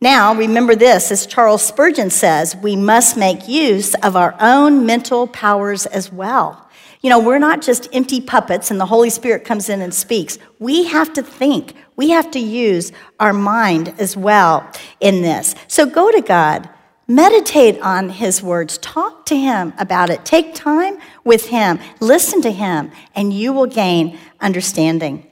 Now, 0.01 0.33
remember 0.33 0.77
this, 0.77 1.11
as 1.11 1.27
Charles 1.27 1.65
Spurgeon 1.65 2.11
says, 2.11 2.55
we 2.55 2.77
must 2.77 3.17
make 3.17 3.49
use 3.49 3.97
of 3.97 4.15
our 4.15 4.37
own 4.39 4.87
mental 4.87 5.27
powers 5.27 5.87
as 5.87 6.13
well. 6.13 6.68
You 7.01 7.11
know, 7.11 7.21
we're 7.21 7.39
not 7.39 7.63
just 7.63 7.89
empty 7.93 8.21
puppets 8.21 8.71
and 8.71 8.81
the 8.81 8.87
Holy 8.87 9.11
Spirit 9.11 9.45
comes 9.45 9.69
in 9.69 9.81
and 9.83 9.95
speaks. 9.95 10.39
We 10.59 10.85
have 10.85 11.13
to 11.13 11.23
think. 11.23 11.75
We 11.97 12.11
have 12.11 12.31
to 12.33 12.41
use 12.41 12.93
our 13.21 13.33
mind 13.33 13.95
as 13.99 14.17
well 14.17 14.69
in 15.01 15.23
this. 15.23 15.55
So 15.69 15.87
go 15.87 16.11
to 16.11 16.21
God. 16.21 16.69
Meditate 17.11 17.81
on 17.81 18.11
his 18.11 18.43
words. 18.43 18.77
Talk 18.79 19.25
to 19.27 19.37
him 19.37 19.73
about 19.79 20.11
it. 20.11 20.27
Take 20.27 20.55
time 20.55 20.99
with 21.25 21.47
him. 21.47 21.79
Listen 22.01 22.43
to 22.43 22.51
him, 22.51 22.93
and 23.15 23.33
you 23.33 23.55
will 23.55 23.67
gain 23.67 24.19
understanding. 24.41 25.27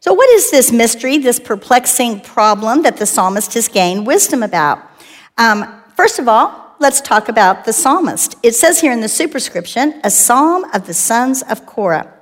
So, 0.00 0.12
what 0.12 0.28
is 0.28 0.50
this 0.50 0.70
mystery, 0.70 1.16
this 1.16 1.40
perplexing 1.40 2.20
problem 2.20 2.82
that 2.82 2.98
the 2.98 3.06
psalmist 3.06 3.54
has 3.54 3.66
gained 3.66 4.06
wisdom 4.06 4.42
about? 4.42 4.78
Um, 5.38 5.82
first 5.96 6.18
of 6.18 6.28
all, 6.28 6.65
let's 6.78 7.00
talk 7.00 7.28
about 7.28 7.64
the 7.64 7.72
psalmist. 7.72 8.36
It 8.42 8.54
says 8.54 8.80
here 8.80 8.92
in 8.92 9.00
the 9.00 9.08
superscription, 9.08 10.00
a 10.04 10.10
psalm 10.10 10.64
of 10.72 10.86
the 10.86 10.94
sons 10.94 11.42
of 11.42 11.66
Korah. 11.66 12.12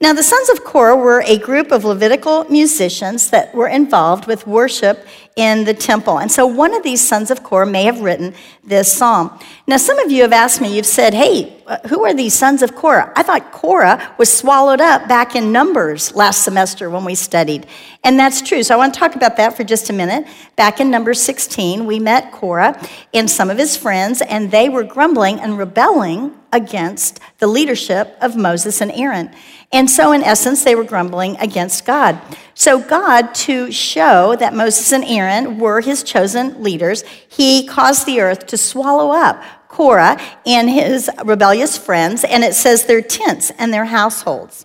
Now, 0.00 0.12
the 0.12 0.22
sons 0.22 0.50
of 0.50 0.62
Korah 0.62 0.96
were 0.96 1.22
a 1.22 1.38
group 1.38 1.72
of 1.72 1.84
Levitical 1.84 2.44
musicians 2.44 3.30
that 3.30 3.54
were 3.54 3.68
involved 3.68 4.26
with 4.26 4.46
worship 4.46 5.06
in 5.36 5.64
the 5.64 5.74
temple. 5.74 6.18
And 6.18 6.32
so 6.32 6.46
one 6.46 6.72
of 6.72 6.82
these 6.82 7.06
sons 7.06 7.30
of 7.30 7.42
Korah 7.42 7.66
may 7.66 7.84
have 7.84 8.00
written 8.00 8.34
this 8.64 8.90
psalm. 8.90 9.38
Now, 9.66 9.76
some 9.76 9.98
of 9.98 10.10
you 10.10 10.22
have 10.22 10.32
asked 10.32 10.62
me, 10.62 10.74
you've 10.74 10.86
said, 10.86 11.12
hey, 11.12 11.62
uh, 11.66 11.76
who 11.88 12.06
are 12.06 12.14
these 12.14 12.32
sons 12.32 12.62
of 12.62 12.74
Korah? 12.74 13.12
I 13.14 13.22
thought 13.22 13.52
Korah 13.52 14.14
was 14.16 14.32
swallowed 14.32 14.80
up 14.80 15.08
back 15.08 15.36
in 15.36 15.52
Numbers 15.52 16.14
last 16.14 16.42
semester 16.42 16.88
when 16.88 17.04
we 17.04 17.14
studied. 17.14 17.66
And 18.02 18.18
that's 18.18 18.40
true. 18.40 18.62
So 18.62 18.74
I 18.74 18.78
want 18.78 18.94
to 18.94 19.00
talk 19.00 19.14
about 19.14 19.36
that 19.36 19.54
for 19.54 19.62
just 19.62 19.90
a 19.90 19.92
minute. 19.92 20.26
Back 20.56 20.80
in 20.80 20.90
Numbers 20.90 21.20
16, 21.20 21.84
we 21.84 21.98
met 21.98 22.32
Korah 22.32 22.82
and 23.12 23.30
some 23.30 23.50
of 23.50 23.58
his 23.58 23.76
friends, 23.76 24.22
and 24.22 24.50
they 24.50 24.70
were 24.70 24.84
grumbling 24.84 25.38
and 25.38 25.58
rebelling 25.58 26.34
against 26.50 27.20
the 27.38 27.46
leadership 27.46 28.16
of 28.22 28.36
Moses 28.36 28.80
and 28.80 28.90
Aaron. 28.92 29.30
And 29.72 29.90
so, 29.90 30.12
in 30.12 30.22
essence, 30.22 30.64
they 30.64 30.74
were 30.74 30.84
grumbling 30.84 31.36
against 31.36 31.84
God. 31.84 32.18
So, 32.58 32.80
God, 32.80 33.34
to 33.34 33.70
show 33.70 34.34
that 34.36 34.54
Moses 34.54 34.90
and 34.90 35.04
Aaron 35.04 35.58
were 35.58 35.82
his 35.82 36.02
chosen 36.02 36.62
leaders, 36.62 37.02
he 37.28 37.66
caused 37.66 38.06
the 38.06 38.22
earth 38.22 38.46
to 38.46 38.56
swallow 38.56 39.10
up 39.10 39.42
Korah 39.68 40.18
and 40.46 40.70
his 40.70 41.10
rebellious 41.22 41.76
friends, 41.76 42.24
and 42.24 42.42
it 42.42 42.54
says 42.54 42.86
their 42.86 43.02
tents 43.02 43.52
and 43.58 43.74
their 43.74 43.84
households. 43.84 44.64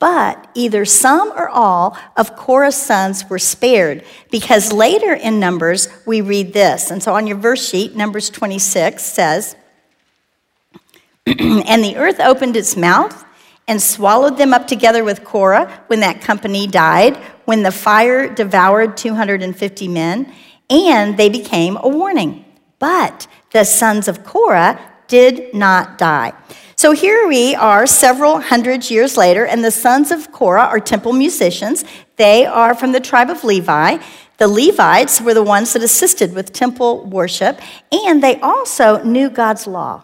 But 0.00 0.50
either 0.54 0.84
some 0.84 1.30
or 1.36 1.48
all 1.48 1.96
of 2.16 2.34
Korah's 2.34 2.74
sons 2.74 3.30
were 3.30 3.38
spared, 3.38 4.02
because 4.32 4.72
later 4.72 5.14
in 5.14 5.38
Numbers 5.38 5.86
we 6.04 6.20
read 6.20 6.52
this. 6.52 6.90
And 6.90 7.00
so 7.00 7.14
on 7.14 7.28
your 7.28 7.36
verse 7.36 7.64
sheet, 7.64 7.94
Numbers 7.94 8.28
26 8.28 9.00
says, 9.00 9.54
And 11.26 11.84
the 11.84 11.94
earth 11.96 12.18
opened 12.18 12.56
its 12.56 12.76
mouth 12.76 13.23
and 13.66 13.80
swallowed 13.80 14.36
them 14.36 14.52
up 14.52 14.66
together 14.66 15.04
with 15.04 15.24
Korah 15.24 15.84
when 15.86 16.00
that 16.00 16.20
company 16.20 16.66
died, 16.66 17.16
when 17.44 17.62
the 17.62 17.72
fire 17.72 18.32
devoured 18.32 18.96
250 18.96 19.88
men, 19.88 20.32
and 20.70 21.16
they 21.16 21.28
became 21.28 21.78
a 21.80 21.88
warning. 21.88 22.44
But 22.78 23.26
the 23.52 23.64
sons 23.64 24.08
of 24.08 24.24
Korah 24.24 24.80
did 25.08 25.54
not 25.54 25.98
die. 25.98 26.32
So 26.76 26.92
here 26.92 27.28
we 27.28 27.54
are 27.54 27.86
several 27.86 28.40
hundred 28.40 28.90
years 28.90 29.16
later, 29.16 29.46
and 29.46 29.64
the 29.64 29.70
sons 29.70 30.10
of 30.10 30.32
Korah 30.32 30.64
are 30.64 30.80
temple 30.80 31.12
musicians. 31.12 31.84
They 32.16 32.44
are 32.44 32.74
from 32.74 32.92
the 32.92 33.00
tribe 33.00 33.30
of 33.30 33.44
Levi. 33.44 33.98
The 34.38 34.48
Levites 34.48 35.20
were 35.20 35.34
the 35.34 35.42
ones 35.42 35.72
that 35.72 35.82
assisted 35.82 36.34
with 36.34 36.52
temple 36.52 37.04
worship, 37.04 37.60
and 37.92 38.22
they 38.22 38.40
also 38.40 39.02
knew 39.04 39.30
God's 39.30 39.66
law, 39.66 40.02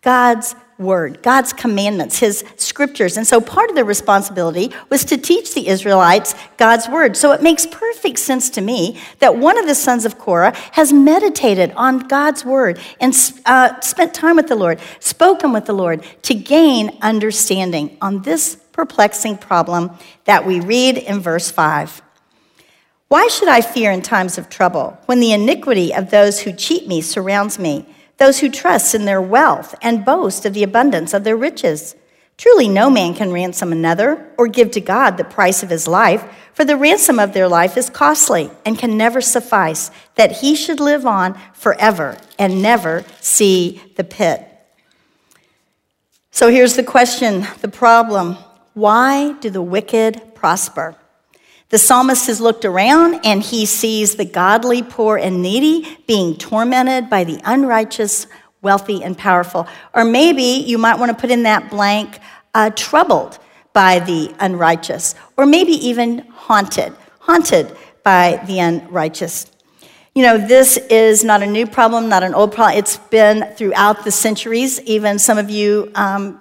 God's 0.00 0.54
word, 0.78 1.22
God's 1.22 1.52
commandments, 1.52 2.20
his 2.20 2.44
scriptures. 2.56 3.16
And 3.16 3.26
so 3.26 3.40
part 3.40 3.68
of 3.68 3.76
the 3.76 3.84
responsibility 3.84 4.72
was 4.90 5.04
to 5.06 5.18
teach 5.18 5.52
the 5.52 5.66
Israelites 5.66 6.36
God's 6.56 6.88
word. 6.88 7.16
So 7.16 7.32
it 7.32 7.42
makes 7.42 7.66
perfect 7.66 8.20
sense 8.20 8.48
to 8.50 8.60
me 8.60 9.00
that 9.18 9.36
one 9.36 9.58
of 9.58 9.66
the 9.66 9.74
sons 9.74 10.04
of 10.04 10.18
Korah 10.18 10.56
has 10.72 10.92
meditated 10.92 11.72
on 11.72 12.00
God's 12.00 12.44
word 12.44 12.78
and 13.00 13.12
uh, 13.44 13.80
spent 13.80 14.14
time 14.14 14.36
with 14.36 14.46
the 14.46 14.56
Lord, 14.56 14.78
spoken 15.00 15.52
with 15.52 15.66
the 15.66 15.72
Lord 15.72 16.04
to 16.22 16.34
gain 16.34 16.96
understanding 17.02 17.98
on 18.00 18.22
this 18.22 18.56
perplexing 18.72 19.36
problem 19.36 19.90
that 20.26 20.46
we 20.46 20.60
read 20.60 20.96
in 20.96 21.18
verse 21.18 21.50
5. 21.50 22.02
Why 23.08 23.26
should 23.26 23.48
I 23.48 23.62
fear 23.62 23.90
in 23.90 24.02
times 24.02 24.38
of 24.38 24.48
trouble 24.48 24.96
when 25.06 25.18
the 25.18 25.32
iniquity 25.32 25.92
of 25.92 26.10
those 26.10 26.40
who 26.40 26.52
cheat 26.52 26.86
me 26.86 27.00
surrounds 27.00 27.58
me? 27.58 27.86
Those 28.18 28.40
who 28.40 28.50
trust 28.50 28.94
in 28.94 29.04
their 29.04 29.22
wealth 29.22 29.74
and 29.80 30.04
boast 30.04 30.44
of 30.44 30.52
the 30.52 30.62
abundance 30.62 31.14
of 31.14 31.24
their 31.24 31.36
riches. 31.36 31.96
Truly, 32.36 32.68
no 32.68 32.88
man 32.88 33.14
can 33.14 33.32
ransom 33.32 33.72
another 33.72 34.32
or 34.36 34.46
give 34.46 34.70
to 34.72 34.80
God 34.80 35.16
the 35.16 35.24
price 35.24 35.62
of 35.62 35.70
his 35.70 35.88
life, 35.88 36.24
for 36.52 36.64
the 36.64 36.76
ransom 36.76 37.18
of 37.18 37.32
their 37.32 37.48
life 37.48 37.76
is 37.76 37.90
costly 37.90 38.50
and 38.64 38.78
can 38.78 38.96
never 38.96 39.20
suffice, 39.20 39.90
that 40.14 40.38
he 40.38 40.54
should 40.54 40.78
live 40.78 41.04
on 41.06 41.38
forever 41.52 42.16
and 42.38 42.62
never 42.62 43.04
see 43.20 43.82
the 43.96 44.04
pit. 44.04 44.44
So 46.30 46.48
here's 46.48 46.76
the 46.76 46.84
question, 46.84 47.46
the 47.60 47.68
problem 47.68 48.36
why 48.74 49.32
do 49.40 49.50
the 49.50 49.62
wicked 49.62 50.36
prosper? 50.36 50.94
The 51.70 51.78
psalmist 51.78 52.26
has 52.28 52.40
looked 52.40 52.64
around 52.64 53.20
and 53.24 53.42
he 53.42 53.66
sees 53.66 54.14
the 54.14 54.24
godly, 54.24 54.82
poor, 54.82 55.18
and 55.18 55.42
needy 55.42 55.98
being 56.06 56.34
tormented 56.36 57.10
by 57.10 57.24
the 57.24 57.40
unrighteous, 57.44 58.26
wealthy 58.62 59.02
and 59.04 59.16
powerful. 59.16 59.68
Or 59.94 60.04
maybe 60.04 60.42
you 60.42 60.78
might 60.78 60.98
want 60.98 61.10
to 61.10 61.16
put 61.16 61.30
in 61.30 61.42
that 61.42 61.68
blank, 61.68 62.20
uh, 62.54 62.70
troubled 62.70 63.38
by 63.74 63.98
the 63.98 64.34
unrighteous, 64.40 65.14
or 65.36 65.44
maybe 65.44 65.72
even 65.72 66.20
haunted, 66.30 66.94
haunted 67.18 67.76
by 68.02 68.42
the 68.46 68.60
unrighteous. 68.60 69.50
You 70.14 70.22
know, 70.22 70.38
this 70.38 70.78
is 70.88 71.22
not 71.22 71.42
a 71.42 71.46
new 71.46 71.66
problem, 71.66 72.08
not 72.08 72.22
an 72.22 72.34
old 72.34 72.52
problem. 72.52 72.78
It's 72.78 72.96
been 72.96 73.44
throughout 73.56 74.04
the 74.04 74.10
centuries. 74.10 74.80
Even 74.80 75.18
some 75.18 75.36
of 75.36 75.50
you 75.50 75.92
um, 75.94 76.40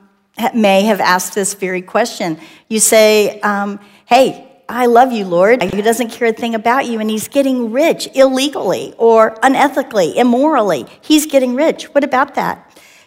may 0.55 0.83
have 0.83 1.01
asked 1.01 1.35
this 1.35 1.53
very 1.53 1.81
question. 1.81 2.39
You 2.69 2.79
say, 2.79 3.41
um, 3.41 3.81
Hey, 4.05 4.46
I 4.69 4.85
love 4.85 5.13
you, 5.13 5.25
Lord. 5.25 5.61
He 5.63 5.81
doesn't 5.81 6.09
care 6.09 6.27
a 6.27 6.33
thing 6.33 6.53
about 6.53 6.85
you, 6.85 6.99
and 6.99 7.09
he's 7.09 7.27
getting 7.27 7.71
rich 7.71 8.09
illegally 8.13 8.93
or 8.97 9.35
unethically, 9.35 10.15
immorally. 10.15 10.85
He's 11.01 11.25
getting 11.25 11.55
rich. 11.55 11.85
What 11.93 12.03
about 12.03 12.35
that? 12.35 12.63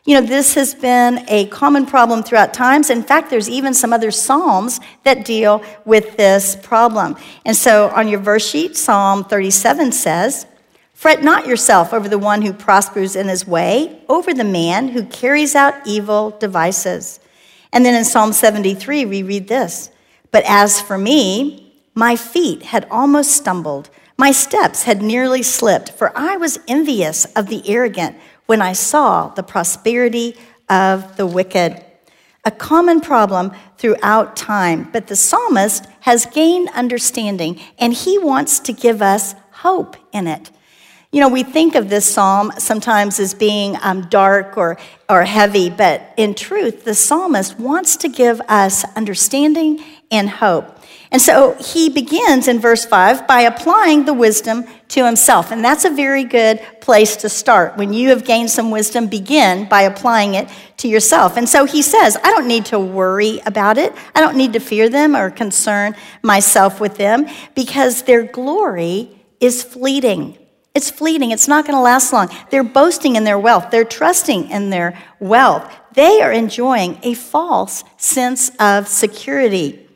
You 0.06 0.14
know, 0.14 0.26
this 0.26 0.54
has 0.54 0.74
been 0.74 1.24
a 1.28 1.46
common 1.46 1.84
problem 1.84 2.22
throughout 2.22 2.54
times. 2.54 2.88
In 2.88 3.02
fact, 3.02 3.28
there's 3.28 3.50
even 3.50 3.74
some 3.74 3.92
other 3.92 4.10
Psalms 4.10 4.80
that 5.04 5.26
deal 5.26 5.62
with 5.84 6.16
this 6.16 6.56
problem. 6.56 7.16
And 7.44 7.54
so 7.54 7.90
on 7.90 8.08
your 8.08 8.20
verse 8.20 8.48
sheet, 8.48 8.76
Psalm 8.76 9.24
37 9.24 9.92
says, 9.92 10.46
Fret 10.94 11.22
not 11.22 11.46
yourself 11.46 11.92
over 11.92 12.08
the 12.08 12.18
one 12.18 12.40
who 12.40 12.52
prospers 12.54 13.14
in 13.14 13.28
his 13.28 13.46
way, 13.46 14.02
over 14.08 14.32
the 14.32 14.44
man 14.44 14.88
who 14.88 15.04
carries 15.04 15.54
out 15.54 15.74
evil 15.86 16.30
devices. 16.30 17.20
And 17.72 17.84
then 17.84 17.94
in 17.94 18.04
Psalm 18.04 18.32
73, 18.32 19.04
we 19.04 19.22
read 19.22 19.48
this 19.48 19.90
But 20.30 20.44
as 20.46 20.80
for 20.80 20.98
me, 20.98 21.72
my 21.94 22.16
feet 22.16 22.62
had 22.62 22.86
almost 22.90 23.32
stumbled, 23.32 23.90
my 24.16 24.32
steps 24.32 24.82
had 24.82 25.02
nearly 25.02 25.42
slipped, 25.42 25.92
for 25.92 26.12
I 26.16 26.36
was 26.36 26.58
envious 26.68 27.24
of 27.36 27.46
the 27.46 27.66
arrogant 27.68 28.16
when 28.46 28.60
I 28.60 28.74
saw 28.74 29.28
the 29.28 29.42
prosperity 29.42 30.36
of 30.68 31.16
the 31.16 31.26
wicked. 31.26 31.82
A 32.44 32.50
common 32.50 33.00
problem 33.00 33.52
throughout 33.76 34.36
time, 34.36 34.88
but 34.92 35.06
the 35.06 35.16
psalmist 35.16 35.86
has 36.00 36.26
gained 36.26 36.68
understanding 36.74 37.60
and 37.78 37.92
he 37.92 38.18
wants 38.18 38.60
to 38.60 38.72
give 38.72 39.02
us 39.02 39.34
hope 39.50 39.96
in 40.12 40.26
it. 40.26 40.50
You 41.12 41.20
know, 41.20 41.28
we 41.28 41.42
think 41.42 41.74
of 41.74 41.88
this 41.88 42.06
psalm 42.06 42.52
sometimes 42.58 43.18
as 43.18 43.34
being 43.34 43.76
um, 43.82 44.02
dark 44.08 44.56
or, 44.56 44.78
or 45.08 45.24
heavy, 45.24 45.68
but 45.68 46.14
in 46.16 46.36
truth, 46.36 46.84
the 46.84 46.94
psalmist 46.94 47.58
wants 47.58 47.96
to 47.96 48.08
give 48.08 48.40
us 48.42 48.84
understanding 48.94 49.82
and 50.12 50.30
hope. 50.30 50.78
And 51.10 51.20
so 51.20 51.54
he 51.54 51.90
begins 51.90 52.46
in 52.46 52.60
verse 52.60 52.84
5 52.84 53.26
by 53.26 53.40
applying 53.40 54.04
the 54.04 54.14
wisdom 54.14 54.64
to 54.90 55.04
himself. 55.04 55.50
And 55.50 55.64
that's 55.64 55.84
a 55.84 55.90
very 55.90 56.22
good 56.22 56.60
place 56.80 57.16
to 57.16 57.28
start. 57.28 57.76
When 57.76 57.92
you 57.92 58.10
have 58.10 58.24
gained 58.24 58.52
some 58.52 58.70
wisdom, 58.70 59.08
begin 59.08 59.68
by 59.68 59.82
applying 59.82 60.34
it 60.34 60.48
to 60.76 60.86
yourself. 60.86 61.36
And 61.36 61.48
so 61.48 61.64
he 61.64 61.82
says, 61.82 62.16
I 62.22 62.30
don't 62.30 62.46
need 62.46 62.66
to 62.66 62.78
worry 62.78 63.40
about 63.46 63.78
it. 63.78 63.92
I 64.14 64.20
don't 64.20 64.36
need 64.36 64.52
to 64.52 64.60
fear 64.60 64.88
them 64.88 65.16
or 65.16 65.30
concern 65.30 65.96
myself 66.22 66.80
with 66.80 66.96
them 66.96 67.26
because 67.56 68.02
their 68.02 68.22
glory 68.22 69.10
is 69.40 69.64
fleeting. 69.64 70.39
It's 70.74 70.90
fleeting. 70.90 71.32
It's 71.32 71.48
not 71.48 71.66
going 71.66 71.76
to 71.76 71.82
last 71.82 72.12
long. 72.12 72.28
They're 72.50 72.62
boasting 72.62 73.16
in 73.16 73.24
their 73.24 73.38
wealth. 73.38 73.70
They're 73.70 73.84
trusting 73.84 74.50
in 74.50 74.70
their 74.70 74.98
wealth. 75.18 75.72
They 75.94 76.22
are 76.22 76.32
enjoying 76.32 76.98
a 77.02 77.14
false 77.14 77.82
sense 77.96 78.52
of 78.60 78.86
security. 78.86 79.88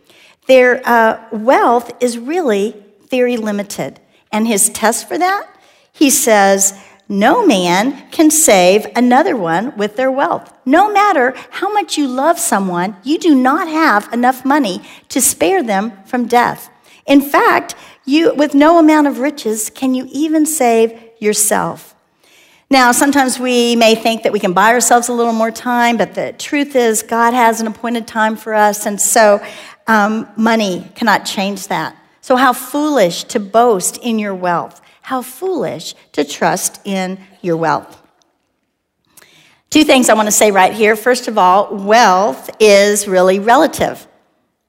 Their 0.47 0.83
uh, 0.85 1.25
wealth 1.31 1.93
is 2.00 2.19
really 2.19 2.75
very 3.09 3.37
limited. 3.37 4.00
And 4.33 4.49
his 4.49 4.69
test 4.71 5.07
for 5.07 5.16
that? 5.16 5.49
He 5.93 6.11
says, 6.11 6.75
no 7.09 7.47
man 7.47 8.11
can 8.11 8.31
save 8.31 8.87
another 8.97 9.37
one 9.37 9.76
with 9.76 9.97
their 9.97 10.11
wealth. 10.11 10.52
No 10.64 10.90
matter 10.90 11.35
how 11.50 11.73
much 11.73 11.97
you 11.97 12.09
love 12.09 12.38
someone, 12.38 12.97
you 13.04 13.19
do 13.19 13.35
not 13.35 13.69
have 13.69 14.12
enough 14.12 14.45
money 14.45 14.83
to 15.11 15.21
spare 15.21 15.62
them 15.62 15.93
from 16.07 16.26
death. 16.26 16.71
In 17.07 17.21
fact, 17.21 17.75
you, 18.04 18.34
with 18.34 18.54
no 18.54 18.78
amount 18.78 19.06
of 19.06 19.18
riches, 19.18 19.70
can 19.70 19.94
you 19.94 20.08
even 20.12 20.46
save 20.46 20.99
yourself. 21.18 21.94
Now, 22.70 22.92
sometimes 22.92 23.38
we 23.38 23.76
may 23.76 23.94
think 23.94 24.23
that 24.23 24.32
we 24.32 24.40
can 24.40 24.52
buy 24.52 24.73
ourselves 24.73 25.08
a 25.08 25.12
little 25.12 25.32
more 25.32 25.50
time, 25.50 25.96
but 25.96 26.14
the 26.14 26.35
truth 26.38 26.74
is, 26.74 27.02
God 27.02 27.35
has 27.35 27.61
an 27.61 27.66
appointed 27.66 28.07
time 28.07 28.37
for 28.37 28.55
us, 28.55 28.87
and 28.87 29.00
so 29.00 29.44
um, 29.87 30.29
money 30.37 30.90
cannot 30.94 31.24
change 31.24 31.68
that. 31.68 31.96
So, 32.20 32.37
how 32.37 32.52
foolish 32.52 33.24
to 33.24 33.40
boast 33.40 33.98
in 33.98 34.18
your 34.18 34.35
wealth. 34.35 34.81
How 35.02 35.20
foolish 35.20 35.94
to 36.12 36.24
trust 36.24 36.81
in 36.87 37.18
your 37.42 37.59
wealth. 37.59 38.00
Two 39.68 39.85
things 39.85 40.09
I 40.09 40.14
want 40.14 40.29
to 40.29 40.33
say 40.33 40.50
right 40.50 40.72
here. 40.72 40.96
First 40.96 41.29
of 41.29 41.37
all, 41.37 41.76
wealth 41.76 42.48
is 42.59 43.07
really 43.07 43.38
relative. 43.38 44.07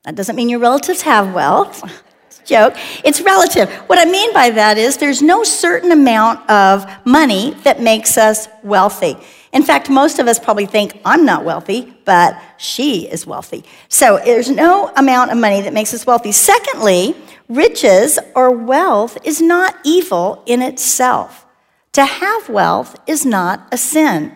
That 0.03 0.15
doesn't 0.15 0.36
mean 0.36 0.49
your 0.49 0.60
relatives 0.60 1.03
have 1.03 1.33
wealth. 1.33 1.83
joke. 2.45 2.75
It's 3.03 3.21
relative. 3.21 3.69
What 3.88 3.99
I 3.99 4.05
mean 4.10 4.34
by 4.34 4.51
that 4.51 4.77
is 4.77 4.97
there's 4.97 5.21
no 5.21 5.43
certain 5.43 5.91
amount 5.91 6.49
of 6.49 6.86
money 7.05 7.51
that 7.63 7.81
makes 7.81 8.17
us 8.17 8.47
wealthy. 8.63 9.17
In 9.51 9.63
fact, 9.63 9.89
most 9.89 10.19
of 10.19 10.27
us 10.27 10.38
probably 10.38 10.65
think, 10.65 10.99
I'm 11.05 11.25
not 11.25 11.45
wealthy, 11.45 11.95
but 12.03 12.41
she 12.58 13.08
is 13.08 13.25
wealthy. 13.25 13.63
So 13.88 14.19
there's 14.23 14.49
no 14.49 14.91
amount 14.97 15.31
of 15.31 15.38
money 15.38 15.62
that 15.62 15.73
makes 15.73 15.93
us 15.93 16.05
wealthy. 16.05 16.34
Secondly, 16.34 17.15
riches 17.47 18.19
or 18.36 18.51
wealth 18.51 19.17
is 19.23 19.41
not 19.41 19.77
evil 19.86 20.43
in 20.45 20.62
itself. 20.62 21.45
To 21.93 22.03
have 22.03 22.49
wealth 22.49 22.99
is 23.08 23.25
not 23.25 23.67
a 23.71 23.77
sin. 23.77 24.36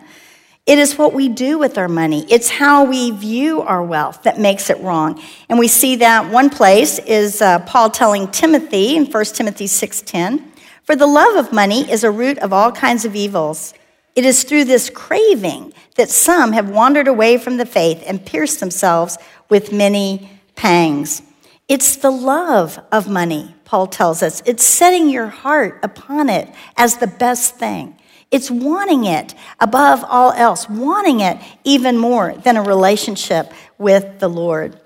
It 0.70 0.78
is 0.78 0.96
what 0.96 1.12
we 1.12 1.28
do 1.28 1.58
with 1.58 1.78
our 1.78 1.88
money. 1.88 2.24
It's 2.28 2.48
how 2.48 2.84
we 2.84 3.10
view 3.10 3.60
our 3.60 3.82
wealth 3.82 4.22
that 4.22 4.38
makes 4.38 4.70
it 4.70 4.78
wrong. 4.78 5.20
And 5.48 5.58
we 5.58 5.66
see 5.66 5.96
that 5.96 6.30
one 6.30 6.48
place 6.48 7.00
is 7.00 7.42
uh, 7.42 7.58
Paul 7.66 7.90
telling 7.90 8.28
Timothy 8.28 8.94
in 8.94 9.06
1 9.06 9.34
Timothy 9.34 9.66
6:10, 9.66 10.44
"For 10.84 10.94
the 10.94 11.08
love 11.08 11.34
of 11.34 11.52
money 11.52 11.90
is 11.90 12.04
a 12.04 12.10
root 12.12 12.38
of 12.38 12.52
all 12.52 12.70
kinds 12.70 13.04
of 13.04 13.16
evils. 13.16 13.74
It 14.14 14.24
is 14.24 14.44
through 14.44 14.66
this 14.66 14.90
craving 14.90 15.72
that 15.96 16.08
some 16.08 16.52
have 16.52 16.68
wandered 16.68 17.08
away 17.08 17.36
from 17.36 17.56
the 17.56 17.66
faith 17.66 18.00
and 18.06 18.24
pierced 18.24 18.60
themselves 18.60 19.18
with 19.48 19.72
many 19.72 20.30
pangs." 20.54 21.22
It's 21.66 21.96
the 21.96 22.12
love 22.12 22.78
of 22.92 23.08
money, 23.08 23.56
Paul 23.64 23.88
tells 23.88 24.22
us. 24.22 24.40
It's 24.46 24.62
setting 24.62 25.08
your 25.08 25.26
heart 25.26 25.80
upon 25.82 26.28
it 26.28 26.48
as 26.76 26.98
the 26.98 27.08
best 27.08 27.56
thing. 27.56 27.96
It's 28.30 28.50
wanting 28.50 29.04
it 29.04 29.34
above 29.58 30.04
all 30.06 30.32
else, 30.32 30.68
wanting 30.68 31.20
it 31.20 31.38
even 31.64 31.98
more 31.98 32.34
than 32.34 32.56
a 32.56 32.62
relationship 32.62 33.52
with 33.78 34.20
the 34.20 34.28
Lord. 34.28 34.78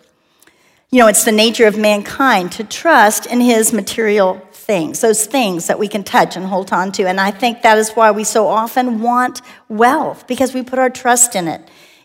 You 0.91 1.01
know, 1.01 1.09
it's 1.09 1.25
the 1.25 1.33
nature 1.33 1.67
of 1.67 1.77
mankind 1.77 2.53
to 2.53 2.65
trust 2.65 3.27
in 3.27 3.41
his 3.41 3.73
material 3.73 4.41
things, 4.53 5.01
those 5.01 5.27
things 5.27 5.67
that 5.67 5.79
we 5.79 5.89
can 5.89 6.05
touch 6.05 6.37
and 6.37 6.47
hold 6.47 6.73
on 6.73 6.93
to. 6.93 7.07
And 7.07 7.21
I 7.21 7.33
think 7.33 7.63
that 7.63 7.79
is 7.79 7.91
why 7.93 8.13
we 8.13 8.25
so 8.25 8.47
often 8.47 9.01
want 9.01 9.43
wealth, 9.69 10.27
because 10.27 10.55
we 10.55 10.63
put 10.63 10.79
our 10.79 10.91
trust 10.91 11.35
in 11.35 11.49
it. 11.49 11.61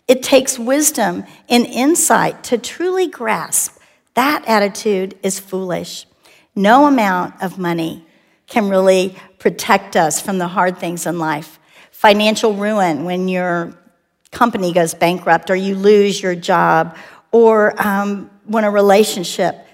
It 0.08 0.22
takes 0.22 0.58
wisdom 0.58 1.24
and 1.48 1.64
insight 1.66 2.42
to 2.44 2.58
truly 2.58 3.06
grasp 3.06 3.80
that 4.14 4.44
attitude 4.46 5.16
is 5.22 5.38
foolish. 5.38 6.06
No 6.54 6.86
amount 6.86 7.40
of 7.42 7.58
money 7.58 8.04
can 8.46 8.68
really 8.68 9.16
protect 9.40 9.96
us 9.96 10.20
from 10.20 10.38
the 10.38 10.46
hard 10.46 10.78
things 10.78 11.06
in 11.06 11.18
life. 11.18 11.58
Financial 11.90 12.54
ruin 12.54 13.04
when 13.04 13.26
your 13.26 13.76
company 14.30 14.72
goes 14.72 14.94
bankrupt 14.94 15.50
or 15.50 15.56
you 15.56 15.74
lose 15.74 16.22
your 16.22 16.36
job, 16.36 16.96
or 17.32 17.74
um, 17.84 18.30
when 18.44 18.62
a 18.64 18.70
relationship 18.70 19.66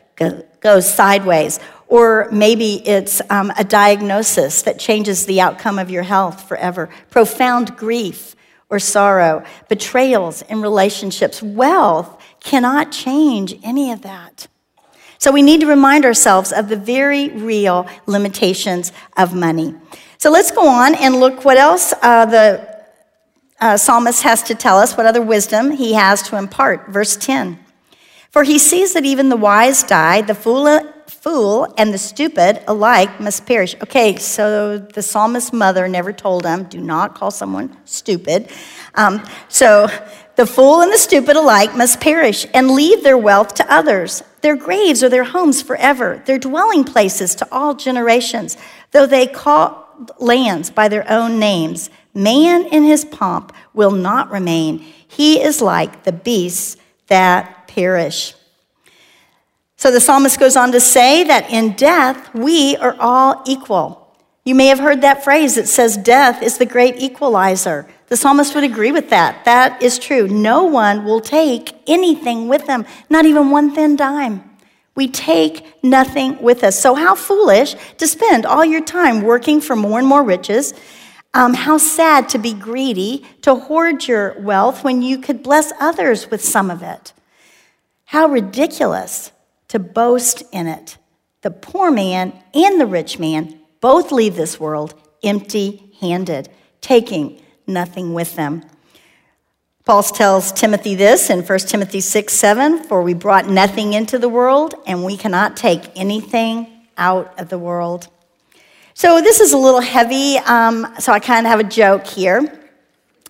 goes 0.61 0.93
sideways, 0.93 1.61
or 1.89 2.29
maybe 2.33 2.87
it's 2.87 3.21
um, 3.31 3.53
a 3.59 3.65
diagnosis 3.65 4.63
that 4.63 4.79
changes 4.79 5.27
the 5.27 5.41
outcome 5.41 5.79
of 5.79 5.91
your 5.91 6.03
health 6.03 6.49
forever. 6.49 6.89
Profound 7.11 7.77
grief 7.77 8.35
or 8.69 8.79
sorrow, 8.79 9.45
betrayals 9.69 10.43
in 10.43 10.61
relationships. 10.61 11.43
Wealth 11.43 12.21
cannot 12.41 12.91
change 12.93 13.55
any 13.63 13.93
of 13.93 14.03
that. 14.03 14.49
So 15.19 15.33
we 15.33 15.43
need 15.43 15.61
to 15.61 15.67
remind 15.67 16.05
ourselves 16.05 16.53
of 16.53 16.69
the 16.69 16.77
very 16.77 17.31
real 17.31 17.89
limitations 18.07 18.93
of 19.17 19.35
money. 19.35 19.75
So 20.19 20.31
let's 20.31 20.51
go 20.51 20.67
on 20.67 20.95
and 20.95 21.17
look 21.17 21.45
what 21.45 21.57
else 21.57 21.93
uh, 22.03 22.27
the 22.27 22.77
uh, 23.61 23.77
psalmist 23.77 24.23
has 24.23 24.43
to 24.45 24.55
tell 24.55 24.79
us, 24.79 24.97
what 24.97 25.07
other 25.07 25.23
wisdom 25.23 25.71
he 25.71 25.95
has 25.95 26.23
to 26.23 26.37
impart. 26.37 26.89
Verse 26.89 27.17
10 27.17 27.59
For 28.31 28.43
he 28.43 28.59
sees 28.59 28.95
that 28.95 29.05
even 29.05 29.29
the 29.29 29.37
wise 29.37 29.83
die, 29.83 30.23
the 30.23 30.35
fool, 30.35 30.67
fool 31.07 31.73
and 31.79 31.93
the 31.93 31.99
stupid 31.99 32.63
alike 32.67 33.21
must 33.21 33.47
perish. 33.47 33.75
Okay, 33.83 34.17
so 34.17 34.79
the 34.79 35.03
psalmist's 35.03 35.53
mother 35.53 35.89
never 35.89 36.13
told 36.13 36.45
him, 36.45 36.65
do 36.65 36.81
not 36.81 37.15
call 37.15 37.31
someone 37.31 37.77
stupid. 37.85 38.51
Um, 38.95 39.23
so 39.49 39.89
the 40.37 40.47
fool 40.47 40.83
and 40.83 40.93
the 40.93 40.99
stupid 40.99 41.37
alike 41.37 41.75
must 41.77 42.01
perish 42.01 42.47
and 42.53 42.71
leave 42.71 43.03
their 43.03 43.19
wealth 43.19 43.55
to 43.55 43.73
others. 43.73 44.23
Their 44.47 44.55
graves 44.55 45.03
are 45.03 45.09
their 45.09 45.25
homes 45.25 45.61
forever, 45.61 46.23
their 46.25 46.39
dwelling 46.39 46.85
places 46.85 47.35
to 47.35 47.49
all 47.51 47.75
generations. 47.75 48.57
Though 48.93 49.05
they 49.05 49.27
call 49.27 49.89
lands 50.21 50.71
by 50.71 50.87
their 50.87 51.05
own 51.11 51.41
names, 51.41 51.91
Man 52.15 52.65
in 52.67 52.85
his 52.85 53.05
pomp 53.05 53.53
will 53.75 53.91
not 53.91 54.31
remain. 54.31 54.79
He 55.09 55.43
is 55.43 55.61
like 55.61 56.05
the 56.05 56.13
beasts 56.13 56.77
that 57.09 57.67
perish. 57.67 58.35
So 59.77 59.91
the 59.91 59.99
psalmist 59.99 60.39
goes 60.39 60.55
on 60.55 60.71
to 60.71 60.79
say 60.79 61.25
that 61.25 61.51
in 61.51 61.73
death, 61.73 62.33
we 62.33 62.77
are 62.77 62.95
all 63.01 63.43
equal. 63.47 64.06
You 64.47 64.55
may 64.55 64.69
have 64.69 64.79
heard 64.79 65.01
that 65.01 65.25
phrase 65.25 65.57
that 65.57 65.67
says, 65.67 65.97
Death 65.97 66.41
is 66.41 66.57
the 66.57 66.67
great 66.67 67.03
equalizer. 67.03 67.85
The 68.07 68.17
psalmist 68.17 68.55
would 68.55 68.63
agree 68.63 68.93
with 68.93 69.11
that. 69.11 69.45
That 69.45 69.83
is 69.83 69.99
true. 69.99 70.29
No 70.29 70.63
one 70.63 71.05
will 71.05 71.21
take 71.21 71.75
anything 71.89 72.47
with 72.47 72.65
them, 72.67 72.87
not 73.11 73.27
even 73.27 73.51
one 73.51 73.75
thin 73.75 73.97
dime. 73.97 74.49
We 74.95 75.09
take 75.09 75.83
nothing 75.83 76.41
with 76.41 76.63
us. 76.63 76.79
So, 76.79 76.95
how 76.95 77.17
foolish 77.17 77.75
to 77.99 78.07
spend 78.07 78.47
all 78.47 78.65
your 78.65 78.85
time 78.85 79.23
working 79.23 79.61
for 79.61 79.75
more 79.75 79.99
and 79.99 80.07
more 80.07 80.23
riches. 80.23 80.75
Um, 81.35 81.53
how 81.53 81.77
sad 81.77 82.29
to 82.31 82.39
be 82.39 82.55
greedy, 82.55 83.27
to 83.43 83.57
hoard 83.57 84.07
your 84.07 84.41
wealth 84.41 84.85
when 84.85 85.03
you 85.03 85.19
could 85.19 85.43
bless 85.43 85.73
others 85.81 86.31
with 86.31 86.43
some 86.43 86.71
of 86.71 86.85
it. 86.85 87.13
How 88.05 88.29
ridiculous 88.29 89.33
to 89.69 89.81
boast 89.81 90.45
in 90.53 90.69
it. 90.69 90.99
The 91.43 91.51
poor 91.51 91.91
man 91.91 92.33
and 92.55 92.81
the 92.81 92.87
rich 92.87 93.19
man 93.19 93.59
both 93.81 94.13
leave 94.13 94.37
this 94.37 94.59
world 94.59 94.95
empty 95.23 95.93
handed, 96.01 96.49
taking 96.81 97.41
nothing 97.67 98.15
with 98.15 98.37
them. 98.37 98.65
Paul 99.85 100.03
tells 100.03 100.51
Timothy 100.51 100.95
this 100.97 101.31
in 101.31 101.43
1 101.43 101.59
Timothy 101.61 102.01
6 102.01 102.33
7 102.33 102.83
For 102.85 103.03
we 103.03 103.15
brought 103.15 103.49
nothing 103.49 103.93
into 103.93 104.19
the 104.19 104.29
world, 104.29 104.75
and 104.87 105.05
we 105.05 105.17
cannot 105.17 105.57
take 105.57 105.83
anything 105.95 106.67
out 106.97 107.39
of 107.39 107.49
the 107.49 107.59
world. 107.59 108.09
So 108.95 109.21
this 109.21 109.41
is 109.41 109.53
a 109.53 109.59
little 109.59 109.81
heavy, 109.81 110.39
um, 110.39 110.93
so 110.99 111.13
I 111.13 111.21
kind 111.21 111.47
of 111.47 111.51
have 111.51 111.61
a 111.61 111.65
joke 111.65 112.07
here. 112.07 112.61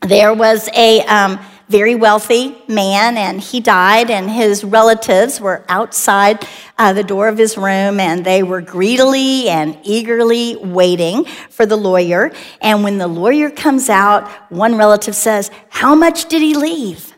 There 0.01 0.33
was 0.33 0.69
a. 0.75 1.01
Um, 1.03 1.39
very 1.69 1.97
wealthy 1.97 2.57
man, 2.69 3.17
and 3.17 3.41
he 3.41 3.59
died, 3.59 4.11
and 4.11 4.31
his 4.31 4.63
relatives 4.63 5.41
were 5.41 5.65
outside 5.69 6.47
uh, 6.79 6.93
the 6.93 7.03
door 7.03 7.27
of 7.27 7.37
his 7.39 7.57
room, 7.57 7.99
and 7.99 8.25
they 8.25 8.45
were 8.45 8.61
greedily 8.61 9.49
and 9.49 9.77
eagerly 9.83 10.57
waiting 10.57 11.25
for 11.51 11.67
the 11.67 11.77
lawyer. 11.77 12.31
And 12.61 12.85
when 12.85 12.99
the 12.99 13.09
lawyer 13.09 13.51
comes 13.51 13.89
out, 13.89 14.29
one 14.51 14.77
relative 14.77 15.17
says, 15.17 15.51
How 15.69 15.97
much 15.97 16.27
did 16.29 16.41
he 16.41 16.55
leave? 16.55 17.13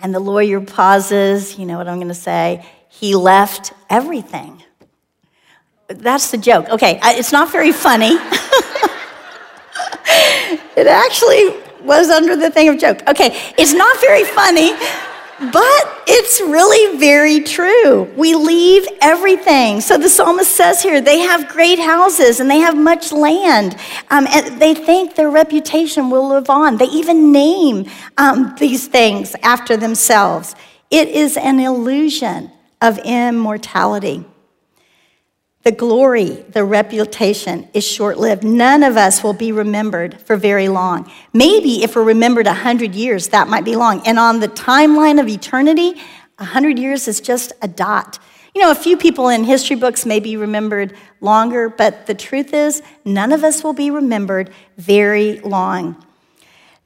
And 0.00 0.14
the 0.14 0.20
lawyer 0.20 0.60
pauses, 0.60 1.58
you 1.58 1.64
know 1.64 1.78
what 1.78 1.88
I'm 1.88 1.96
going 1.96 2.08
to 2.08 2.14
say? 2.14 2.66
He 2.90 3.14
left 3.14 3.72
everything. 3.88 4.62
That's 5.88 6.30
the 6.30 6.36
joke. 6.36 6.68
Okay, 6.68 7.00
it's 7.02 7.32
not 7.32 7.50
very 7.50 7.72
funny. 7.72 8.10
it 10.76 10.86
actually 10.86 11.63
was 11.84 12.08
under 12.08 12.36
the 12.36 12.50
thing 12.50 12.68
of 12.68 12.78
joke. 12.78 13.02
Okay, 13.08 13.36
it's 13.58 13.72
not 13.72 14.00
very 14.00 14.24
funny, 14.24 14.72
but 15.38 16.02
it's 16.06 16.40
really 16.40 16.98
very 16.98 17.40
true. 17.40 18.04
We 18.16 18.34
leave 18.34 18.86
everything. 19.00 19.80
So 19.80 19.98
the 19.98 20.08
psalmist 20.08 20.52
says 20.52 20.82
here 20.82 21.00
they 21.00 21.18
have 21.20 21.48
great 21.48 21.78
houses 21.78 22.40
and 22.40 22.50
they 22.50 22.58
have 22.58 22.76
much 22.76 23.12
land. 23.12 23.76
Um, 24.10 24.26
and 24.28 24.60
they 24.60 24.74
think 24.74 25.16
their 25.16 25.30
reputation 25.30 26.10
will 26.10 26.28
live 26.28 26.48
on. 26.48 26.78
They 26.78 26.86
even 26.86 27.32
name 27.32 27.90
um, 28.16 28.54
these 28.58 28.86
things 28.86 29.34
after 29.42 29.76
themselves. 29.76 30.54
It 30.90 31.08
is 31.08 31.36
an 31.36 31.58
illusion 31.58 32.50
of 32.80 32.98
immortality. 32.98 34.24
The 35.64 35.72
glory, 35.72 36.44
the 36.50 36.62
reputation 36.62 37.68
is 37.72 37.86
short 37.86 38.18
lived. 38.18 38.44
None 38.44 38.82
of 38.82 38.98
us 38.98 39.24
will 39.24 39.32
be 39.32 39.50
remembered 39.50 40.20
for 40.20 40.36
very 40.36 40.68
long. 40.68 41.10
Maybe 41.32 41.82
if 41.82 41.96
we're 41.96 42.04
remembered 42.04 42.44
100 42.44 42.94
years, 42.94 43.28
that 43.28 43.48
might 43.48 43.64
be 43.64 43.74
long. 43.74 44.06
And 44.06 44.18
on 44.18 44.40
the 44.40 44.48
timeline 44.48 45.18
of 45.18 45.26
eternity, 45.26 45.94
100 46.36 46.78
years 46.78 47.08
is 47.08 47.18
just 47.18 47.54
a 47.62 47.68
dot. 47.68 48.18
You 48.54 48.60
know, 48.60 48.70
a 48.70 48.74
few 48.74 48.98
people 48.98 49.30
in 49.30 49.44
history 49.44 49.76
books 49.76 50.04
may 50.04 50.20
be 50.20 50.36
remembered 50.36 50.94
longer, 51.22 51.70
but 51.70 52.06
the 52.06 52.14
truth 52.14 52.52
is, 52.52 52.82
none 53.06 53.32
of 53.32 53.42
us 53.42 53.64
will 53.64 53.72
be 53.72 53.90
remembered 53.90 54.50
very 54.76 55.40
long. 55.40 56.03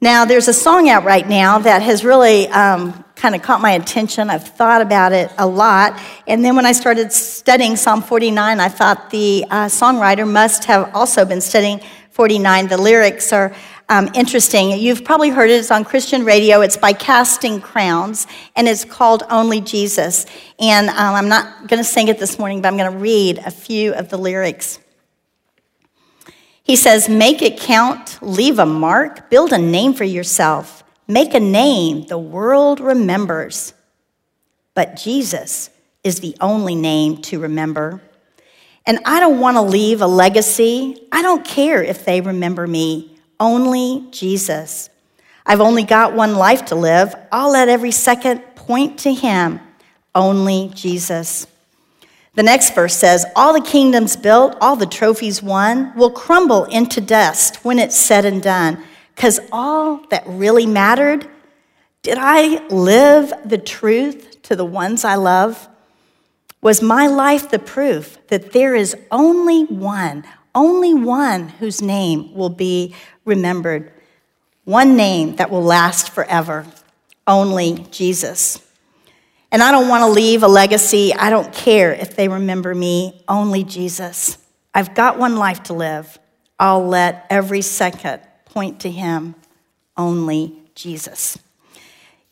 Now, 0.01 0.23
there's 0.23 0.47
a 0.47 0.53
song 0.53 0.87
out 0.87 1.03
right 1.03 1.27
now 1.27 1.59
that 1.59 1.81
has 1.81 2.05
really 2.05 2.47
um, 2.47 3.03
kind 3.17 3.35
of 3.35 3.41
caught 3.41 3.59
my 3.59 3.71
attention. 3.71 4.29
I've 4.29 4.47
thought 4.47 4.81
about 4.81 5.11
it 5.11 5.29
a 5.37 5.45
lot. 5.45 5.99
And 6.25 6.43
then 6.43 6.55
when 6.55 6.65
I 6.65 6.71
started 6.71 7.11
studying 7.11 7.75
Psalm 7.75 8.01
49, 8.01 8.61
I 8.61 8.69
thought 8.69 9.09
the 9.09 9.43
uh, 9.49 9.65
songwriter 9.65 10.25
must 10.25 10.63
have 10.65 10.95
also 10.95 11.25
been 11.25 11.41
studying 11.41 11.81
49. 12.11 12.69
The 12.69 12.77
lyrics 12.77 13.33
are 13.33 13.53
um, 13.89 14.09
interesting. 14.13 14.71
You've 14.79 15.03
probably 15.03 15.31
heard 15.31 15.49
it. 15.49 15.55
It's 15.55 15.69
on 15.69 15.83
Christian 15.83 16.23
radio. 16.23 16.61
It's 16.61 16.77
by 16.77 16.93
Casting 16.93 17.59
Crowns, 17.59 18.25
and 18.55 18.69
it's 18.69 18.85
called 18.85 19.23
Only 19.29 19.59
Jesus. 19.59 20.25
And 20.59 20.87
um, 20.89 21.15
I'm 21.15 21.27
not 21.27 21.67
going 21.67 21.79
to 21.79 21.83
sing 21.83 22.07
it 22.07 22.19
this 22.19 22.39
morning, 22.39 22.61
but 22.61 22.69
I'm 22.69 22.77
going 22.77 22.89
to 22.89 22.97
read 22.97 23.39
a 23.39 23.51
few 23.51 23.93
of 23.95 24.07
the 24.07 24.17
lyrics. 24.17 24.79
He 26.69 26.75
says, 26.75 27.09
Make 27.09 27.41
it 27.41 27.59
count, 27.59 28.19
leave 28.21 28.59
a 28.59 28.65
mark, 28.67 29.31
build 29.31 29.53
a 29.53 29.57
name 29.57 29.95
for 29.95 30.03
yourself, 30.03 30.83
make 31.07 31.33
a 31.33 31.39
name 31.39 32.05
the 32.05 32.19
world 32.19 32.79
remembers. 32.79 33.73
But 34.75 34.95
Jesus 34.95 35.71
is 36.03 36.19
the 36.19 36.35
only 36.39 36.75
name 36.75 37.23
to 37.23 37.39
remember. 37.39 38.03
And 38.85 38.99
I 39.03 39.19
don't 39.19 39.39
want 39.39 39.57
to 39.57 39.63
leave 39.63 40.03
a 40.03 40.05
legacy. 40.05 41.07
I 41.11 41.23
don't 41.23 41.43
care 41.43 41.81
if 41.81 42.05
they 42.05 42.21
remember 42.21 42.67
me, 42.67 43.17
only 43.39 44.05
Jesus. 44.11 44.91
I've 45.47 45.61
only 45.61 45.85
got 45.85 46.13
one 46.13 46.35
life 46.35 46.65
to 46.65 46.75
live. 46.75 47.15
I'll 47.31 47.51
let 47.51 47.67
every 47.67 47.89
second 47.89 48.41
point 48.53 48.99
to 48.99 49.11
Him, 49.11 49.59
only 50.13 50.69
Jesus. 50.75 51.47
The 52.39 52.43
next 52.43 52.73
verse 52.73 52.95
says, 52.95 53.25
All 53.35 53.51
the 53.51 53.59
kingdoms 53.59 54.15
built, 54.15 54.55
all 54.61 54.77
the 54.77 54.85
trophies 54.85 55.43
won, 55.43 55.93
will 55.93 56.09
crumble 56.09 56.63
into 56.63 57.01
dust 57.01 57.65
when 57.65 57.79
it's 57.79 57.97
said 57.97 58.23
and 58.23 58.41
done. 58.41 58.81
Because 59.13 59.41
all 59.51 60.05
that 60.07 60.23
really 60.25 60.65
mattered, 60.65 61.27
did 62.01 62.17
I 62.17 62.65
live 62.67 63.33
the 63.43 63.57
truth 63.57 64.41
to 64.43 64.55
the 64.55 64.63
ones 64.63 65.03
I 65.03 65.15
love? 65.15 65.67
Was 66.61 66.81
my 66.81 67.07
life 67.07 67.51
the 67.51 67.59
proof 67.59 68.17
that 68.29 68.53
there 68.53 68.73
is 68.73 68.95
only 69.11 69.65
one, 69.65 70.23
only 70.55 70.93
one 70.93 71.49
whose 71.49 71.81
name 71.81 72.33
will 72.33 72.47
be 72.47 72.95
remembered? 73.25 73.91
One 74.63 74.95
name 74.95 75.35
that 75.35 75.51
will 75.51 75.63
last 75.63 76.11
forever, 76.11 76.65
only 77.27 77.85
Jesus. 77.91 78.65
And 79.51 79.63
I 79.63 79.71
don't 79.71 79.87
want 79.87 80.03
to 80.03 80.09
leave 80.09 80.43
a 80.43 80.47
legacy. 80.47 81.13
I 81.13 81.29
don't 81.29 81.51
care 81.53 81.93
if 81.93 82.15
they 82.15 82.27
remember 82.27 82.73
me, 82.75 83.23
only 83.27 83.63
Jesus. 83.63 84.37
I've 84.73 84.93
got 84.93 85.17
one 85.17 85.37
life 85.37 85.63
to 85.63 85.73
live. 85.73 86.19
I'll 86.59 86.85
let 86.85 87.25
every 87.29 87.61
second 87.61 88.21
point 88.45 88.81
to 88.81 88.91
Him, 88.91 89.35
only 89.97 90.61
Jesus. 90.75 91.37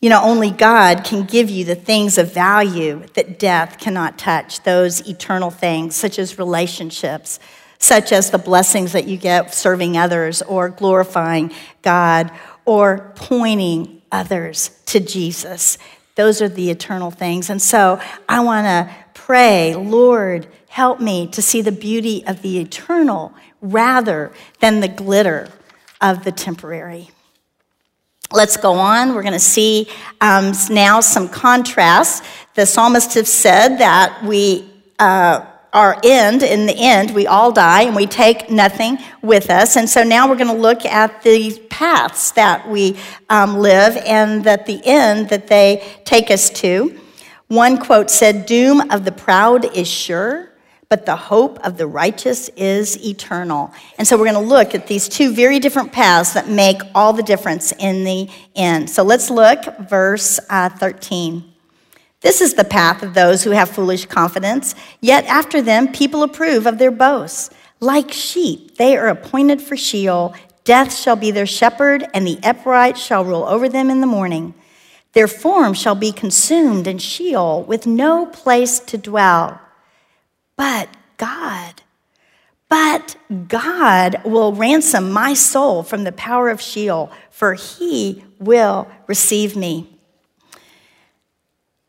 You 0.00 0.10
know, 0.10 0.22
only 0.22 0.52
God 0.52 1.02
can 1.02 1.24
give 1.24 1.50
you 1.50 1.64
the 1.64 1.74
things 1.74 2.18
of 2.18 2.32
value 2.32 3.04
that 3.14 3.40
death 3.40 3.78
cannot 3.80 4.16
touch, 4.16 4.62
those 4.62 5.00
eternal 5.08 5.50
things, 5.50 5.96
such 5.96 6.20
as 6.20 6.38
relationships, 6.38 7.40
such 7.78 8.12
as 8.12 8.30
the 8.30 8.38
blessings 8.38 8.92
that 8.92 9.08
you 9.08 9.16
get 9.16 9.52
serving 9.52 9.96
others 9.96 10.40
or 10.42 10.68
glorifying 10.68 11.52
God 11.82 12.30
or 12.64 13.12
pointing 13.16 14.02
others 14.12 14.70
to 14.86 15.00
Jesus. 15.00 15.78
Those 16.18 16.42
are 16.42 16.48
the 16.48 16.68
eternal 16.68 17.12
things. 17.12 17.48
And 17.48 17.62
so 17.62 18.00
I 18.28 18.40
want 18.40 18.66
to 18.66 18.92
pray, 19.14 19.76
Lord, 19.76 20.48
help 20.68 20.98
me 21.00 21.28
to 21.28 21.40
see 21.40 21.62
the 21.62 21.70
beauty 21.70 22.24
of 22.26 22.42
the 22.42 22.58
eternal 22.58 23.32
rather 23.62 24.32
than 24.58 24.80
the 24.80 24.88
glitter 24.88 25.48
of 26.00 26.24
the 26.24 26.32
temporary. 26.32 27.08
Let's 28.32 28.56
go 28.56 28.72
on. 28.72 29.14
We're 29.14 29.22
going 29.22 29.32
to 29.32 29.38
see 29.38 29.88
um, 30.20 30.54
now 30.70 30.98
some 30.98 31.28
contrasts. 31.28 32.26
The 32.54 32.66
psalmist 32.66 33.14
has 33.14 33.32
said 33.32 33.78
that 33.78 34.24
we. 34.24 34.68
Uh, 34.98 35.46
our 35.72 36.00
end, 36.02 36.42
in 36.42 36.66
the 36.66 36.76
end, 36.76 37.14
we 37.14 37.26
all 37.26 37.52
die 37.52 37.82
and 37.82 37.94
we 37.94 38.06
take 38.06 38.50
nothing 38.50 38.98
with 39.22 39.50
us. 39.50 39.76
And 39.76 39.88
so 39.88 40.02
now 40.02 40.28
we're 40.28 40.36
going 40.36 40.54
to 40.54 40.60
look 40.60 40.84
at 40.84 41.22
the 41.22 41.58
paths 41.68 42.32
that 42.32 42.68
we 42.68 42.96
um, 43.28 43.58
live 43.58 43.96
and 43.98 44.44
that 44.44 44.66
the 44.66 44.80
end 44.84 45.28
that 45.28 45.48
they 45.48 45.86
take 46.04 46.30
us 46.30 46.50
to. 46.50 46.98
One 47.48 47.78
quote 47.78 48.10
said, 48.10 48.46
Doom 48.46 48.90
of 48.90 49.04
the 49.04 49.12
proud 49.12 49.76
is 49.76 49.88
sure, 49.88 50.50
but 50.88 51.06
the 51.06 51.16
hope 51.16 51.58
of 51.60 51.76
the 51.76 51.86
righteous 51.86 52.48
is 52.56 53.02
eternal. 53.04 53.72
And 53.98 54.08
so 54.08 54.16
we're 54.16 54.30
going 54.30 54.42
to 54.42 54.54
look 54.54 54.74
at 54.74 54.86
these 54.86 55.08
two 55.08 55.32
very 55.32 55.58
different 55.58 55.92
paths 55.92 56.32
that 56.32 56.48
make 56.48 56.80
all 56.94 57.12
the 57.12 57.22
difference 57.22 57.72
in 57.72 58.04
the 58.04 58.30
end. 58.54 58.88
So 58.88 59.02
let's 59.02 59.28
look, 59.28 59.78
verse 59.80 60.40
uh, 60.48 60.70
13. 60.70 61.54
This 62.20 62.40
is 62.40 62.54
the 62.54 62.64
path 62.64 63.02
of 63.02 63.14
those 63.14 63.44
who 63.44 63.50
have 63.50 63.70
foolish 63.70 64.06
confidence, 64.06 64.74
yet 65.00 65.24
after 65.26 65.62
them 65.62 65.92
people 65.92 66.22
approve 66.22 66.66
of 66.66 66.78
their 66.78 66.90
boasts. 66.90 67.50
Like 67.80 68.10
sheep, 68.10 68.76
they 68.76 68.96
are 68.96 69.06
appointed 69.06 69.62
for 69.62 69.76
Sheol, 69.76 70.34
Death 70.68 70.94
shall 70.94 71.16
be 71.16 71.30
their 71.30 71.46
shepherd, 71.46 72.06
and 72.12 72.26
the 72.26 72.38
upright 72.42 72.98
shall 72.98 73.24
rule 73.24 73.44
over 73.44 73.70
them 73.70 73.88
in 73.88 74.02
the 74.02 74.06
morning. 74.06 74.52
Their 75.14 75.26
form 75.26 75.72
shall 75.72 75.94
be 75.94 76.12
consumed 76.12 76.86
in 76.86 76.98
Sheol 76.98 77.62
with 77.62 77.86
no 77.86 78.26
place 78.26 78.78
to 78.80 78.98
dwell. 78.98 79.62
But 80.56 80.90
God, 81.16 81.80
but 82.68 83.16
God 83.48 84.20
will 84.26 84.52
ransom 84.52 85.10
my 85.10 85.32
soul 85.32 85.82
from 85.82 86.04
the 86.04 86.12
power 86.12 86.50
of 86.50 86.60
Sheol, 86.60 87.10
for 87.30 87.54
he 87.54 88.22
will 88.38 88.88
receive 89.06 89.56
me. 89.56 89.97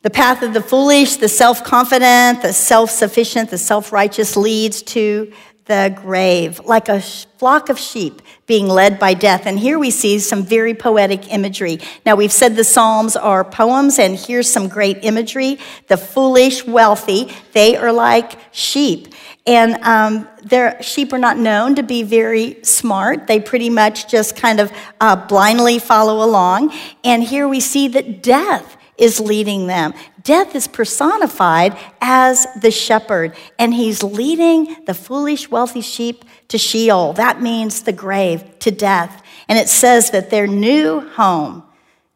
The 0.01 0.09
path 0.09 0.43
of 0.43 0.53
the 0.53 0.61
foolish, 0.61 1.17
the 1.17 1.27
self 1.27 1.61
confident, 1.61 2.41
the 2.41 2.53
self 2.53 2.89
sufficient, 2.89 3.49
the 3.49 3.57
self 3.57 3.91
righteous 3.91 4.37
leads 4.37 4.81
to 4.83 5.33
the 5.65 5.93
grave, 6.01 6.61
like 6.65 6.87
a 6.87 7.01
flock 7.01 7.69
of 7.69 7.77
sheep 7.77 8.21
being 8.47 8.67
led 8.67 8.97
by 8.97 9.13
death. 9.13 9.45
And 9.45 9.59
here 9.59 9.77
we 9.77 9.91
see 9.91 10.17
some 10.17 10.41
very 10.43 10.73
poetic 10.73 11.31
imagery. 11.31 11.79
Now, 12.05 12.15
we've 12.15 12.31
said 12.31 12.55
the 12.55 12.63
Psalms 12.63 13.15
are 13.17 13.43
poems, 13.43 13.99
and 13.99 14.15
here's 14.15 14.49
some 14.49 14.67
great 14.67 15.03
imagery. 15.03 15.59
The 15.87 15.97
foolish, 15.97 16.65
wealthy, 16.65 17.31
they 17.51 17.75
are 17.75 17.91
like 17.91 18.39
sheep. 18.51 19.13
And 19.45 19.75
um, 19.83 20.27
their 20.43 20.81
sheep 20.81 21.11
are 21.11 21.19
not 21.19 21.37
known 21.37 21.75
to 21.75 21.83
be 21.83 22.03
very 22.03 22.63
smart. 22.63 23.27
They 23.27 23.39
pretty 23.39 23.69
much 23.69 24.09
just 24.09 24.35
kind 24.35 24.59
of 24.59 24.71
uh, 25.01 25.27
blindly 25.27 25.77
follow 25.77 26.23
along. 26.25 26.73
And 27.03 27.21
here 27.21 27.47
we 27.47 27.59
see 27.59 27.89
that 27.89 28.23
death 28.23 28.77
is 28.99 29.19
leading 29.19 29.67
them. 29.67 29.93
Death 30.23 30.55
is 30.55 30.67
personified 30.67 31.77
as 32.01 32.45
the 32.61 32.71
shepherd, 32.71 33.35
and 33.57 33.73
he's 33.73 34.03
leading 34.03 34.75
the 34.85 34.93
foolish, 34.93 35.49
wealthy 35.49 35.81
sheep 35.81 36.25
to 36.49 36.57
Sheol. 36.57 37.13
That 37.13 37.41
means 37.41 37.83
the 37.83 37.93
grave, 37.93 38.59
to 38.59 38.71
death. 38.71 39.23
And 39.47 39.57
it 39.57 39.69
says 39.69 40.11
that 40.11 40.29
their 40.29 40.47
new 40.47 40.99
home 40.99 41.63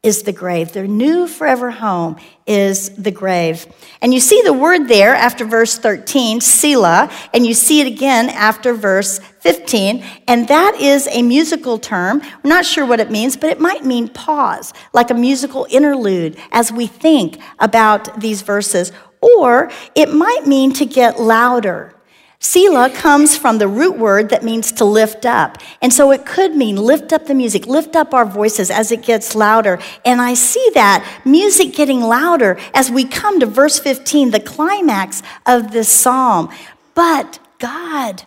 is 0.03 0.23
the 0.23 0.33
grave. 0.33 0.73
Their 0.73 0.85
new 0.85 1.27
forever 1.27 1.71
home 1.71 2.17
is 2.45 2.89
the 2.89 3.09
grave. 3.09 3.65
And 4.01 4.13
you 4.13 4.19
see 4.19 4.41
the 4.41 4.51
word 4.51 4.89
there 4.89 5.15
after 5.15 5.45
verse 5.45 5.77
13, 5.77 6.41
Selah, 6.41 7.09
and 7.33 7.47
you 7.47 7.53
see 7.53 7.79
it 7.79 7.87
again 7.87 8.29
after 8.29 8.73
verse 8.73 9.19
15. 9.39 10.03
And 10.27 10.49
that 10.49 10.75
is 10.75 11.07
a 11.07 11.21
musical 11.21 11.79
term. 11.79 12.21
We're 12.43 12.49
not 12.49 12.65
sure 12.65 12.85
what 12.85 12.99
it 12.99 13.11
means, 13.11 13.37
but 13.37 13.49
it 13.49 13.61
might 13.61 13.85
mean 13.85 14.09
pause, 14.09 14.73
like 14.91 15.09
a 15.09 15.15
musical 15.15 15.65
interlude 15.69 16.37
as 16.51 16.69
we 16.69 16.85
think 16.85 17.39
about 17.59 18.19
these 18.19 18.41
verses. 18.41 18.91
Or 19.21 19.71
it 19.95 20.13
might 20.13 20.45
mean 20.45 20.73
to 20.73 20.85
get 20.85 21.17
louder 21.17 21.95
Selah 22.43 22.89
comes 22.89 23.37
from 23.37 23.57
the 23.57 23.69
root 23.69 23.97
word 23.97 24.27
that 24.29 24.43
means 24.43 24.73
to 24.73 24.83
lift 24.83 25.25
up. 25.25 25.59
And 25.81 25.93
so 25.93 26.11
it 26.11 26.25
could 26.25 26.57
mean 26.57 26.75
lift 26.75 27.13
up 27.13 27.25
the 27.25 27.33
music, 27.33 27.67
lift 27.67 27.95
up 27.95 28.13
our 28.13 28.25
voices 28.25 28.69
as 28.69 28.91
it 28.91 29.01
gets 29.01 29.33
louder. 29.33 29.79
And 30.03 30.19
I 30.19 30.33
see 30.33 30.69
that 30.73 31.21
music 31.23 31.73
getting 31.73 32.01
louder 32.01 32.59
as 32.73 32.91
we 32.91 33.05
come 33.05 33.39
to 33.39 33.45
verse 33.45 33.79
15, 33.79 34.31
the 34.31 34.41
climax 34.41 35.23
of 35.45 35.71
this 35.71 35.87
psalm. 35.87 36.49
But 36.93 37.39
God, 37.59 38.23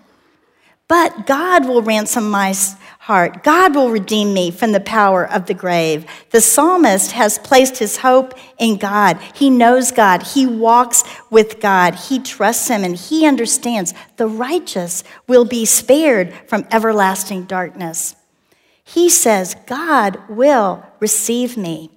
but 0.88 1.26
God 1.26 1.68
will 1.68 1.82
ransom 1.82 2.30
my 2.30 2.54
heart. 3.06 3.44
God 3.44 3.76
will 3.76 3.90
redeem 3.90 4.34
me 4.34 4.50
from 4.50 4.72
the 4.72 4.80
power 4.80 5.30
of 5.30 5.46
the 5.46 5.54
grave. 5.54 6.04
The 6.30 6.40
psalmist 6.40 7.12
has 7.12 7.38
placed 7.38 7.78
his 7.78 7.98
hope 7.98 8.34
in 8.58 8.78
God. 8.78 9.16
He 9.32 9.48
knows 9.48 9.92
God. 9.92 10.24
He 10.24 10.44
walks 10.44 11.04
with 11.30 11.60
God. 11.60 11.94
He 11.94 12.18
trusts 12.18 12.66
him 12.66 12.82
and 12.82 12.96
he 12.96 13.24
understands 13.24 13.94
the 14.16 14.26
righteous 14.26 15.04
will 15.28 15.44
be 15.44 15.64
spared 15.64 16.34
from 16.48 16.66
everlasting 16.72 17.44
darkness. 17.44 18.16
He 18.82 19.08
says, 19.08 19.54
God 19.68 20.18
will 20.28 20.84
receive 20.98 21.56
me. 21.56 21.92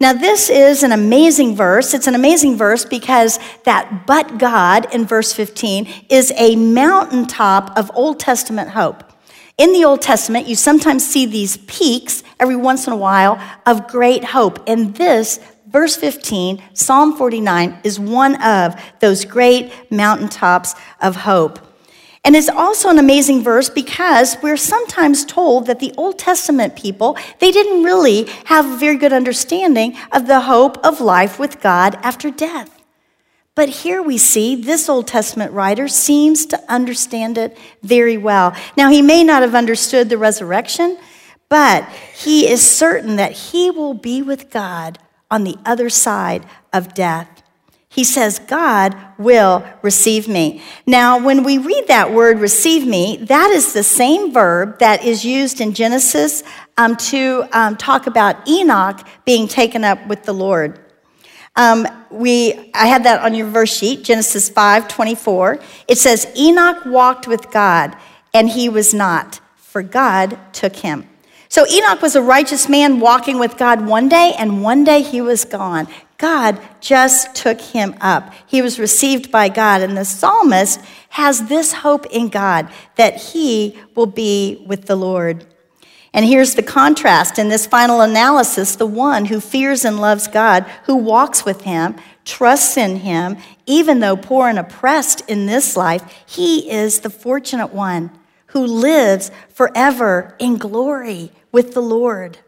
Now, 0.00 0.12
this 0.12 0.50
is 0.50 0.84
an 0.84 0.92
amazing 0.92 1.56
verse. 1.56 1.94
It's 1.94 2.06
an 2.06 2.14
amazing 2.14 2.56
verse 2.56 2.84
because 2.84 3.40
that 3.64 4.06
but 4.06 4.38
God 4.38 4.94
in 4.94 5.04
verse 5.04 5.32
15 5.32 5.88
is 6.08 6.32
a 6.36 6.54
mountaintop 6.54 7.76
of 7.76 7.90
Old 7.96 8.20
Testament 8.20 8.70
hope. 8.70 9.02
In 9.58 9.72
the 9.72 9.84
Old 9.84 10.00
Testament, 10.00 10.46
you 10.46 10.54
sometimes 10.54 11.04
see 11.04 11.26
these 11.26 11.56
peaks 11.56 12.22
every 12.38 12.54
once 12.54 12.86
in 12.86 12.92
a 12.92 12.96
while 12.96 13.40
of 13.66 13.88
great 13.88 14.22
hope. 14.22 14.60
And 14.68 14.94
this, 14.94 15.40
verse 15.66 15.96
15, 15.96 16.62
Psalm 16.74 17.16
49, 17.16 17.80
is 17.82 17.98
one 17.98 18.40
of 18.40 18.80
those 19.00 19.24
great 19.24 19.72
mountaintops 19.90 20.76
of 21.00 21.16
hope. 21.16 21.58
And 22.24 22.36
it's 22.36 22.48
also 22.48 22.88
an 22.88 23.00
amazing 23.00 23.42
verse 23.42 23.68
because 23.68 24.36
we're 24.44 24.56
sometimes 24.56 25.24
told 25.24 25.66
that 25.66 25.80
the 25.80 25.92
Old 25.96 26.20
Testament 26.20 26.76
people, 26.76 27.18
they 27.40 27.50
didn't 27.50 27.82
really 27.82 28.28
have 28.44 28.64
a 28.64 28.76
very 28.76 28.96
good 28.96 29.12
understanding 29.12 29.96
of 30.12 30.28
the 30.28 30.42
hope 30.42 30.78
of 30.86 31.00
life 31.00 31.40
with 31.40 31.60
God 31.60 31.96
after 31.96 32.30
death. 32.30 32.77
But 33.58 33.70
here 33.70 34.00
we 34.00 34.18
see 34.18 34.54
this 34.54 34.88
Old 34.88 35.08
Testament 35.08 35.50
writer 35.50 35.88
seems 35.88 36.46
to 36.46 36.72
understand 36.72 37.36
it 37.36 37.58
very 37.82 38.16
well. 38.16 38.54
Now, 38.76 38.88
he 38.88 39.02
may 39.02 39.24
not 39.24 39.42
have 39.42 39.56
understood 39.56 40.08
the 40.08 40.16
resurrection, 40.16 40.96
but 41.48 41.82
he 42.14 42.48
is 42.48 42.64
certain 42.64 43.16
that 43.16 43.32
he 43.32 43.72
will 43.72 43.94
be 43.94 44.22
with 44.22 44.50
God 44.50 45.00
on 45.28 45.42
the 45.42 45.56
other 45.66 45.90
side 45.90 46.46
of 46.72 46.94
death. 46.94 47.42
He 47.88 48.04
says, 48.04 48.38
God 48.38 48.96
will 49.18 49.66
receive 49.82 50.28
me. 50.28 50.62
Now, 50.86 51.18
when 51.18 51.42
we 51.42 51.58
read 51.58 51.88
that 51.88 52.12
word, 52.12 52.38
receive 52.38 52.86
me, 52.86 53.16
that 53.22 53.50
is 53.50 53.72
the 53.72 53.82
same 53.82 54.32
verb 54.32 54.78
that 54.78 55.04
is 55.04 55.24
used 55.24 55.60
in 55.60 55.74
Genesis 55.74 56.44
um, 56.76 56.94
to 56.94 57.44
um, 57.50 57.76
talk 57.76 58.06
about 58.06 58.48
Enoch 58.48 59.04
being 59.24 59.48
taken 59.48 59.82
up 59.82 60.06
with 60.06 60.22
the 60.22 60.32
Lord. 60.32 60.78
Um, 61.58 61.88
we, 62.08 62.70
I 62.72 62.86
had 62.86 63.04
that 63.04 63.20
on 63.22 63.34
your 63.34 63.48
verse 63.48 63.76
sheet, 63.76 64.04
Genesis 64.04 64.48
5 64.48 64.86
24. 64.86 65.58
It 65.88 65.98
says, 65.98 66.32
Enoch 66.36 66.86
walked 66.86 67.26
with 67.26 67.50
God, 67.50 67.96
and 68.32 68.48
he 68.48 68.68
was 68.68 68.94
not, 68.94 69.40
for 69.56 69.82
God 69.82 70.38
took 70.52 70.76
him. 70.76 71.06
So 71.48 71.66
Enoch 71.66 72.00
was 72.00 72.14
a 72.14 72.22
righteous 72.22 72.68
man 72.68 73.00
walking 73.00 73.40
with 73.40 73.56
God 73.56 73.84
one 73.84 74.08
day, 74.08 74.34
and 74.38 74.62
one 74.62 74.84
day 74.84 75.02
he 75.02 75.20
was 75.20 75.44
gone. 75.44 75.88
God 76.16 76.60
just 76.80 77.34
took 77.34 77.60
him 77.60 77.96
up. 78.00 78.32
He 78.46 78.62
was 78.62 78.78
received 78.78 79.32
by 79.32 79.48
God, 79.48 79.80
and 79.80 79.96
the 79.96 80.04
psalmist 80.04 80.80
has 81.10 81.48
this 81.48 81.72
hope 81.72 82.06
in 82.06 82.28
God 82.28 82.70
that 82.94 83.16
he 83.16 83.76
will 83.96 84.06
be 84.06 84.64
with 84.68 84.86
the 84.86 84.96
Lord. 84.96 85.44
And 86.18 86.26
here's 86.26 86.56
the 86.56 86.64
contrast 86.64 87.38
in 87.38 87.48
this 87.48 87.64
final 87.64 88.00
analysis 88.00 88.74
the 88.74 88.88
one 88.88 89.26
who 89.26 89.38
fears 89.38 89.84
and 89.84 90.00
loves 90.00 90.26
God, 90.26 90.64
who 90.86 90.96
walks 90.96 91.44
with 91.44 91.60
him, 91.60 91.94
trusts 92.24 92.76
in 92.76 92.96
him, 92.96 93.36
even 93.66 94.00
though 94.00 94.16
poor 94.16 94.48
and 94.48 94.58
oppressed 94.58 95.20
in 95.28 95.46
this 95.46 95.76
life, 95.76 96.02
he 96.26 96.68
is 96.68 96.98
the 96.98 97.08
fortunate 97.08 97.72
one 97.72 98.10
who 98.46 98.66
lives 98.66 99.30
forever 99.48 100.34
in 100.40 100.56
glory 100.56 101.30
with 101.52 101.74
the 101.74 101.82
Lord. 101.82 102.38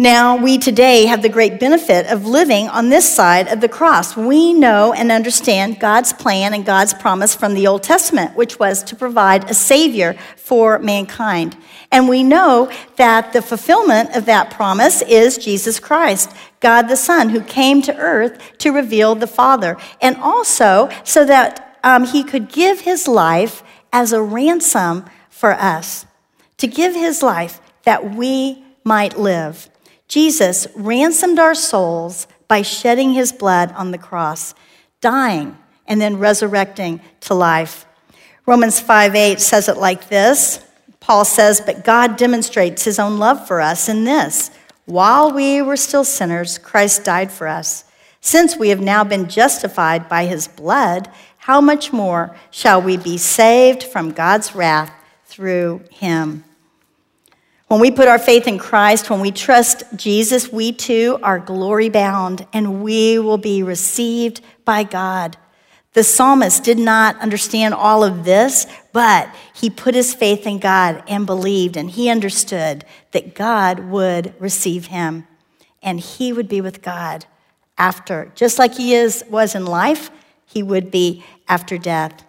Now, 0.00 0.34
we 0.34 0.56
today 0.56 1.04
have 1.04 1.20
the 1.20 1.28
great 1.28 1.60
benefit 1.60 2.06
of 2.06 2.24
living 2.24 2.70
on 2.70 2.88
this 2.88 3.06
side 3.06 3.48
of 3.48 3.60
the 3.60 3.68
cross. 3.68 4.16
We 4.16 4.54
know 4.54 4.94
and 4.94 5.12
understand 5.12 5.78
God's 5.78 6.14
plan 6.14 6.54
and 6.54 6.64
God's 6.64 6.94
promise 6.94 7.34
from 7.34 7.52
the 7.52 7.66
Old 7.66 7.82
Testament, 7.82 8.34
which 8.34 8.58
was 8.58 8.82
to 8.84 8.96
provide 8.96 9.50
a 9.50 9.52
Savior 9.52 10.16
for 10.38 10.78
mankind. 10.78 11.54
And 11.92 12.08
we 12.08 12.22
know 12.22 12.72
that 12.96 13.34
the 13.34 13.42
fulfillment 13.42 14.16
of 14.16 14.24
that 14.24 14.50
promise 14.50 15.02
is 15.02 15.36
Jesus 15.36 15.78
Christ, 15.78 16.34
God 16.60 16.88
the 16.88 16.96
Son, 16.96 17.28
who 17.28 17.42
came 17.42 17.82
to 17.82 17.94
earth 17.98 18.56
to 18.56 18.70
reveal 18.70 19.14
the 19.14 19.26
Father, 19.26 19.76
and 20.00 20.16
also 20.16 20.88
so 21.04 21.26
that 21.26 21.78
um, 21.84 22.06
he 22.06 22.24
could 22.24 22.48
give 22.48 22.80
his 22.80 23.06
life 23.06 23.62
as 23.92 24.14
a 24.14 24.22
ransom 24.22 25.04
for 25.28 25.52
us, 25.52 26.06
to 26.56 26.66
give 26.66 26.94
his 26.94 27.22
life 27.22 27.60
that 27.82 28.14
we 28.14 28.64
might 28.82 29.18
live. 29.18 29.69
Jesus 30.10 30.66
ransomed 30.74 31.38
our 31.38 31.54
souls 31.54 32.26
by 32.48 32.62
shedding 32.62 33.12
his 33.12 33.30
blood 33.30 33.72
on 33.76 33.92
the 33.92 33.98
cross, 33.98 34.56
dying, 35.00 35.56
and 35.86 36.00
then 36.00 36.18
resurrecting 36.18 37.00
to 37.20 37.34
life. 37.34 37.86
Romans 38.44 38.80
5 38.80 39.14
8 39.14 39.40
says 39.40 39.68
it 39.68 39.76
like 39.76 40.08
this 40.08 40.58
Paul 40.98 41.24
says, 41.24 41.60
But 41.60 41.84
God 41.84 42.16
demonstrates 42.16 42.82
his 42.82 42.98
own 42.98 43.18
love 43.18 43.46
for 43.46 43.60
us 43.60 43.88
in 43.88 44.02
this 44.02 44.50
while 44.90 45.30
we 45.30 45.62
were 45.62 45.76
still 45.76 46.02
sinners, 46.02 46.58
Christ 46.58 47.04
died 47.04 47.30
for 47.30 47.46
us. 47.46 47.84
Since 48.20 48.56
we 48.56 48.70
have 48.70 48.80
now 48.80 49.04
been 49.04 49.28
justified 49.28 50.08
by 50.08 50.26
his 50.26 50.48
blood, 50.48 51.08
how 51.36 51.60
much 51.60 51.92
more 51.92 52.36
shall 52.50 52.82
we 52.82 52.96
be 52.96 53.16
saved 53.16 53.84
from 53.84 54.10
God's 54.10 54.52
wrath 54.56 54.92
through 55.26 55.84
him? 55.92 56.42
When 57.70 57.78
we 57.78 57.92
put 57.92 58.08
our 58.08 58.18
faith 58.18 58.48
in 58.48 58.58
Christ, 58.58 59.10
when 59.10 59.20
we 59.20 59.30
trust 59.30 59.84
Jesus, 59.94 60.50
we 60.50 60.72
too 60.72 61.20
are 61.22 61.38
glory 61.38 61.88
bound 61.88 62.44
and 62.52 62.82
we 62.82 63.20
will 63.20 63.38
be 63.38 63.62
received 63.62 64.40
by 64.64 64.82
God. 64.82 65.36
The 65.92 66.02
psalmist 66.02 66.64
did 66.64 66.80
not 66.80 67.16
understand 67.20 67.74
all 67.74 68.02
of 68.02 68.24
this, 68.24 68.66
but 68.92 69.32
he 69.54 69.70
put 69.70 69.94
his 69.94 70.12
faith 70.12 70.48
in 70.48 70.58
God 70.58 71.04
and 71.06 71.26
believed, 71.26 71.76
and 71.76 71.88
he 71.88 72.10
understood 72.10 72.84
that 73.12 73.36
God 73.36 73.78
would 73.78 74.34
receive 74.40 74.86
him 74.86 75.28
and 75.80 76.00
he 76.00 76.32
would 76.32 76.48
be 76.48 76.60
with 76.60 76.82
God 76.82 77.24
after. 77.78 78.32
Just 78.34 78.58
like 78.58 78.74
he 78.74 78.94
is, 78.94 79.22
was 79.30 79.54
in 79.54 79.64
life, 79.64 80.10
he 80.44 80.64
would 80.64 80.90
be 80.90 81.24
after 81.46 81.78
death. 81.78 82.24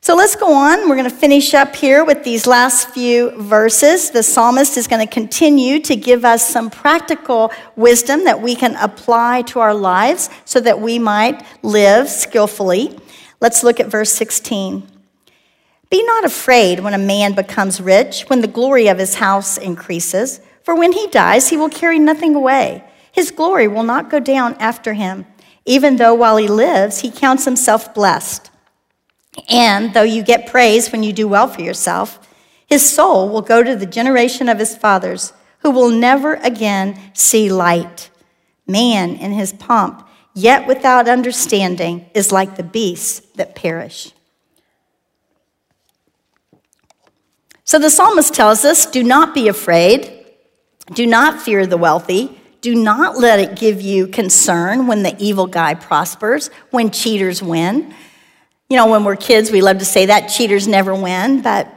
So 0.00 0.14
let's 0.14 0.36
go 0.36 0.54
on. 0.54 0.88
We're 0.88 0.96
going 0.96 1.10
to 1.10 1.16
finish 1.16 1.54
up 1.54 1.74
here 1.74 2.04
with 2.04 2.22
these 2.22 2.46
last 2.46 2.90
few 2.90 3.30
verses. 3.42 4.10
The 4.10 4.22
psalmist 4.22 4.76
is 4.76 4.86
going 4.86 5.06
to 5.06 5.12
continue 5.12 5.80
to 5.80 5.96
give 5.96 6.24
us 6.24 6.48
some 6.48 6.70
practical 6.70 7.52
wisdom 7.74 8.24
that 8.24 8.40
we 8.40 8.54
can 8.54 8.76
apply 8.76 9.42
to 9.42 9.58
our 9.58 9.74
lives 9.74 10.30
so 10.44 10.60
that 10.60 10.80
we 10.80 10.98
might 11.00 11.44
live 11.62 12.08
skillfully. 12.08 12.96
Let's 13.40 13.64
look 13.64 13.80
at 13.80 13.88
verse 13.88 14.12
16. 14.12 14.86
Be 15.90 16.02
not 16.04 16.24
afraid 16.24 16.80
when 16.80 16.94
a 16.94 16.98
man 16.98 17.34
becomes 17.34 17.80
rich, 17.80 18.22
when 18.28 18.40
the 18.40 18.46
glory 18.46 18.86
of 18.88 18.98
his 18.98 19.16
house 19.16 19.58
increases, 19.58 20.40
for 20.62 20.76
when 20.76 20.92
he 20.92 21.08
dies, 21.08 21.48
he 21.48 21.56
will 21.56 21.70
carry 21.70 21.98
nothing 21.98 22.34
away. 22.34 22.84
His 23.10 23.30
glory 23.30 23.66
will 23.66 23.82
not 23.82 24.10
go 24.10 24.20
down 24.20 24.54
after 24.60 24.92
him, 24.92 25.26
even 25.64 25.96
though 25.96 26.14
while 26.14 26.36
he 26.36 26.46
lives, 26.46 27.00
he 27.00 27.10
counts 27.10 27.46
himself 27.46 27.92
blessed 27.94 28.47
and 29.48 29.94
though 29.94 30.02
you 30.02 30.22
get 30.22 30.46
praise 30.46 30.90
when 30.90 31.02
you 31.02 31.12
do 31.12 31.28
well 31.28 31.48
for 31.48 31.60
yourself, 31.60 32.18
his 32.66 32.88
soul 32.88 33.28
will 33.28 33.42
go 33.42 33.62
to 33.62 33.76
the 33.76 33.86
generation 33.86 34.48
of 34.48 34.58
his 34.58 34.76
fathers, 34.76 35.32
who 35.60 35.70
will 35.70 35.90
never 35.90 36.34
again 36.34 36.98
see 37.14 37.50
light. 37.50 38.10
Man 38.66 39.16
in 39.16 39.32
his 39.32 39.52
pomp, 39.52 40.06
yet 40.34 40.66
without 40.66 41.08
understanding, 41.08 42.10
is 42.14 42.30
like 42.30 42.56
the 42.56 42.62
beasts 42.62 43.20
that 43.36 43.54
perish. 43.54 44.12
So 47.64 47.78
the 47.78 47.90
psalmist 47.90 48.34
tells 48.34 48.64
us 48.64 48.86
do 48.86 49.02
not 49.02 49.34
be 49.34 49.48
afraid, 49.48 50.26
do 50.92 51.06
not 51.06 51.40
fear 51.40 51.66
the 51.66 51.76
wealthy, 51.76 52.38
do 52.60 52.74
not 52.74 53.18
let 53.18 53.38
it 53.38 53.58
give 53.58 53.80
you 53.80 54.06
concern 54.08 54.86
when 54.86 55.02
the 55.02 55.14
evil 55.18 55.46
guy 55.46 55.74
prospers, 55.74 56.48
when 56.70 56.90
cheaters 56.90 57.42
win. 57.42 57.94
You 58.70 58.76
know, 58.76 58.88
when 58.88 59.02
we're 59.02 59.16
kids, 59.16 59.50
we 59.50 59.62
love 59.62 59.78
to 59.78 59.86
say 59.86 60.04
that 60.06 60.26
cheaters 60.26 60.68
never 60.68 60.94
win, 60.94 61.40
but 61.40 61.74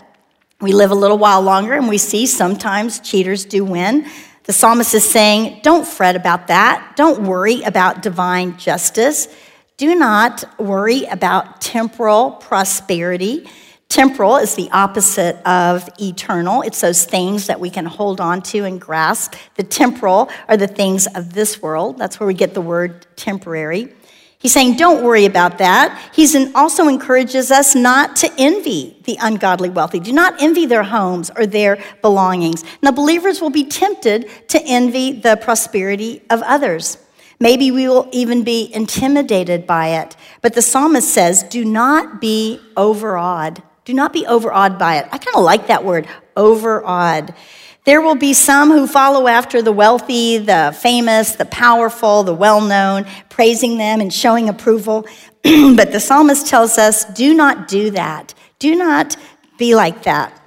we 0.59 0.73
live 0.73 0.91
a 0.91 0.95
little 0.95 1.17
while 1.17 1.41
longer 1.41 1.73
and 1.73 1.87
we 1.87 1.97
see 1.97 2.25
sometimes 2.25 2.99
cheaters 2.99 3.45
do 3.45 3.63
win. 3.63 4.05
The 4.43 4.51
psalmist 4.51 4.93
is 4.93 5.09
saying, 5.09 5.61
Don't 5.63 5.87
fret 5.87 6.17
about 6.17 6.47
that. 6.47 6.95
Don't 6.97 7.23
worry 7.23 7.61
about 7.61 8.01
divine 8.01 8.57
justice. 8.57 9.29
Do 9.77 9.95
not 9.95 10.43
worry 10.59 11.05
about 11.05 11.61
temporal 11.61 12.31
prosperity. 12.31 13.49
Temporal 13.87 14.35
is 14.35 14.55
the 14.55 14.69
opposite 14.71 15.37
of 15.47 15.87
eternal. 15.97 16.61
It's 16.61 16.81
those 16.81 17.05
things 17.05 17.47
that 17.47 17.61
we 17.61 17.69
can 17.69 17.85
hold 17.85 18.19
on 18.19 18.41
to 18.41 18.65
and 18.65 18.81
grasp. 18.81 19.35
The 19.55 19.63
temporal 19.63 20.29
are 20.49 20.57
the 20.57 20.67
things 20.67 21.07
of 21.07 21.31
this 21.31 21.61
world. 21.61 21.97
That's 21.97 22.19
where 22.19 22.27
we 22.27 22.33
get 22.33 22.53
the 22.53 22.59
word 22.59 23.07
temporary. 23.15 23.93
He's 24.41 24.53
saying, 24.53 24.77
don't 24.77 25.03
worry 25.03 25.25
about 25.25 25.59
that. 25.59 26.11
He 26.15 26.51
also 26.55 26.87
encourages 26.87 27.51
us 27.51 27.75
not 27.75 28.15
to 28.17 28.33
envy 28.39 28.97
the 29.03 29.15
ungodly 29.21 29.69
wealthy. 29.69 29.99
Do 29.99 30.11
not 30.11 30.41
envy 30.41 30.65
their 30.65 30.81
homes 30.81 31.29
or 31.35 31.45
their 31.45 31.77
belongings. 32.01 32.63
Now, 32.81 32.89
believers 32.89 33.39
will 33.39 33.51
be 33.51 33.65
tempted 33.65 34.29
to 34.47 34.59
envy 34.63 35.11
the 35.11 35.37
prosperity 35.37 36.23
of 36.31 36.41
others. 36.41 36.97
Maybe 37.39 37.69
we 37.69 37.87
will 37.87 38.09
even 38.11 38.43
be 38.43 38.73
intimidated 38.73 39.67
by 39.67 39.89
it. 39.89 40.15
But 40.41 40.53
the 40.53 40.63
psalmist 40.63 41.13
says, 41.13 41.43
do 41.43 41.63
not 41.63 42.19
be 42.19 42.59
overawed. 42.75 43.61
Do 43.85 43.93
not 43.93 44.11
be 44.11 44.25
overawed 44.25 44.79
by 44.79 44.97
it. 44.97 45.05
I 45.11 45.19
kind 45.19 45.35
of 45.35 45.43
like 45.43 45.67
that 45.67 45.83
word, 45.85 46.07
overawed. 46.35 47.35
There 47.83 48.01
will 48.01 48.15
be 48.15 48.33
some 48.33 48.69
who 48.69 48.85
follow 48.85 49.27
after 49.27 49.61
the 49.63 49.71
wealthy, 49.71 50.37
the 50.37 50.75
famous, 50.79 51.31
the 51.31 51.45
powerful, 51.45 52.21
the 52.21 52.33
well 52.33 52.61
known, 52.61 53.05
praising 53.29 53.77
them 53.77 54.01
and 54.01 54.13
showing 54.13 54.49
approval. 54.49 55.07
but 55.43 55.91
the 55.91 55.99
psalmist 55.99 56.45
tells 56.45 56.77
us 56.77 57.05
do 57.05 57.33
not 57.33 57.67
do 57.67 57.89
that. 57.91 58.35
Do 58.59 58.75
not 58.75 59.17
be 59.57 59.73
like 59.73 60.03
that. 60.03 60.39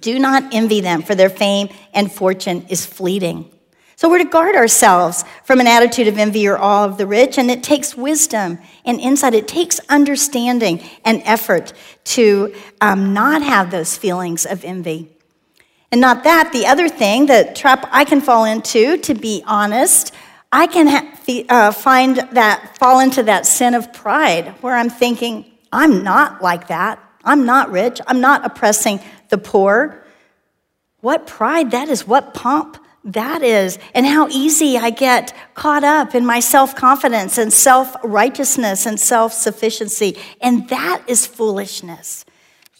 Do 0.00 0.18
not 0.18 0.54
envy 0.54 0.82
them, 0.82 1.02
for 1.02 1.14
their 1.14 1.30
fame 1.30 1.70
and 1.94 2.12
fortune 2.12 2.66
is 2.68 2.84
fleeting. 2.84 3.50
So 3.96 4.10
we're 4.10 4.18
to 4.18 4.24
guard 4.26 4.54
ourselves 4.54 5.24
from 5.44 5.60
an 5.60 5.66
attitude 5.66 6.06
of 6.06 6.18
envy 6.18 6.46
or 6.46 6.58
awe 6.58 6.84
of 6.84 6.98
the 6.98 7.06
rich, 7.06 7.38
and 7.38 7.50
it 7.50 7.62
takes 7.62 7.96
wisdom 7.96 8.58
and 8.84 9.00
insight. 9.00 9.34
It 9.34 9.48
takes 9.48 9.80
understanding 9.88 10.82
and 11.04 11.22
effort 11.24 11.72
to 12.04 12.54
um, 12.82 13.14
not 13.14 13.42
have 13.42 13.70
those 13.70 13.96
feelings 13.96 14.44
of 14.44 14.64
envy. 14.64 15.17
And 15.90 16.00
not 16.00 16.24
that, 16.24 16.52
the 16.52 16.66
other 16.66 16.88
thing, 16.88 17.26
the 17.26 17.50
trap 17.54 17.88
I 17.90 18.04
can 18.04 18.20
fall 18.20 18.44
into, 18.44 18.98
to 18.98 19.14
be 19.14 19.42
honest, 19.46 20.14
I 20.52 20.66
can 20.66 20.86
ha- 20.86 21.44
uh, 21.48 21.72
find 21.72 22.16
that, 22.32 22.76
fall 22.78 23.00
into 23.00 23.22
that 23.24 23.46
sin 23.46 23.74
of 23.74 23.92
pride 23.92 24.54
where 24.60 24.74
I'm 24.74 24.90
thinking, 24.90 25.46
I'm 25.72 26.02
not 26.02 26.42
like 26.42 26.68
that. 26.68 27.02
I'm 27.24 27.44
not 27.44 27.70
rich. 27.70 28.00
I'm 28.06 28.20
not 28.20 28.44
oppressing 28.44 29.00
the 29.28 29.38
poor. 29.38 30.04
What 31.00 31.26
pride 31.26 31.70
that 31.70 31.88
is, 31.88 32.06
what 32.06 32.34
pomp 32.34 32.78
that 33.04 33.42
is, 33.42 33.78
and 33.94 34.06
how 34.06 34.28
easy 34.28 34.76
I 34.76 34.90
get 34.90 35.34
caught 35.54 35.84
up 35.84 36.14
in 36.14 36.26
my 36.26 36.40
self 36.40 36.74
confidence 36.74 37.38
and 37.38 37.52
self 37.52 37.94
righteousness 38.02 38.86
and 38.86 38.98
self 38.98 39.32
sufficiency. 39.32 40.18
And 40.40 40.68
that 40.68 41.02
is 41.06 41.26
foolishness. 41.26 42.24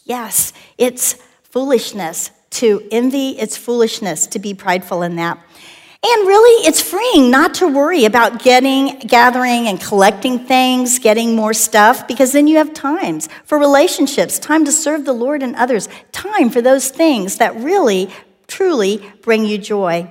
Yes, 0.03 0.53
it's 0.77 1.13
foolishness 1.43 2.31
to 2.51 2.87
envy, 2.91 3.39
it's 3.39 3.57
foolishness 3.57 4.27
to 4.27 4.39
be 4.39 4.53
prideful 4.53 5.03
in 5.03 5.15
that. 5.17 5.37
And 6.01 6.27
really, 6.27 6.65
it's 6.65 6.81
freeing 6.81 7.29
not 7.29 7.55
to 7.55 7.67
worry 7.67 8.05
about 8.05 8.41
getting, 8.41 8.99
gathering, 8.99 9.67
and 9.67 9.81
collecting 9.81 10.39
things, 10.45 10.97
getting 10.97 11.35
more 11.35 11.53
stuff, 11.53 12.07
because 12.07 12.31
then 12.31 12.47
you 12.47 12.55
have 12.55 12.73
times 12.73 13.27
for 13.43 13.59
relationships, 13.59 14.39
time 14.39 14.63
to 14.63 14.71
serve 14.71 15.03
the 15.03 15.11
Lord 15.11 15.43
and 15.43 15.57
others, 15.57 15.89
time 16.13 16.49
for 16.51 16.61
those 16.61 16.89
things 16.89 17.37
that 17.39 17.53
really, 17.57 18.09
truly 18.47 19.05
bring 19.21 19.45
you 19.45 19.57
joy. 19.57 20.09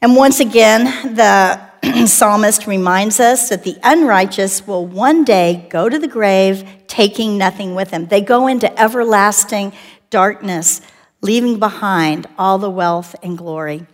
And 0.00 0.16
once 0.16 0.40
again, 0.40 1.14
the 1.14 1.60
psalmist 2.06 2.66
reminds 2.66 3.20
us 3.20 3.50
that 3.50 3.64
the 3.64 3.76
unrighteous 3.82 4.66
will 4.66 4.86
one 4.86 5.24
day 5.24 5.66
go 5.68 5.90
to 5.90 5.98
the 5.98 6.08
grave 6.08 6.66
taking 6.86 7.36
nothing 7.36 7.74
with 7.74 7.90
them. 7.90 8.06
They 8.06 8.22
go 8.22 8.46
into 8.46 8.80
everlasting 8.80 9.74
darkness 10.08 10.80
leaving 11.24 11.58
behind 11.58 12.26
all 12.36 12.58
the 12.58 12.68
wealth 12.68 13.16
and 13.22 13.38
glory. 13.38 13.86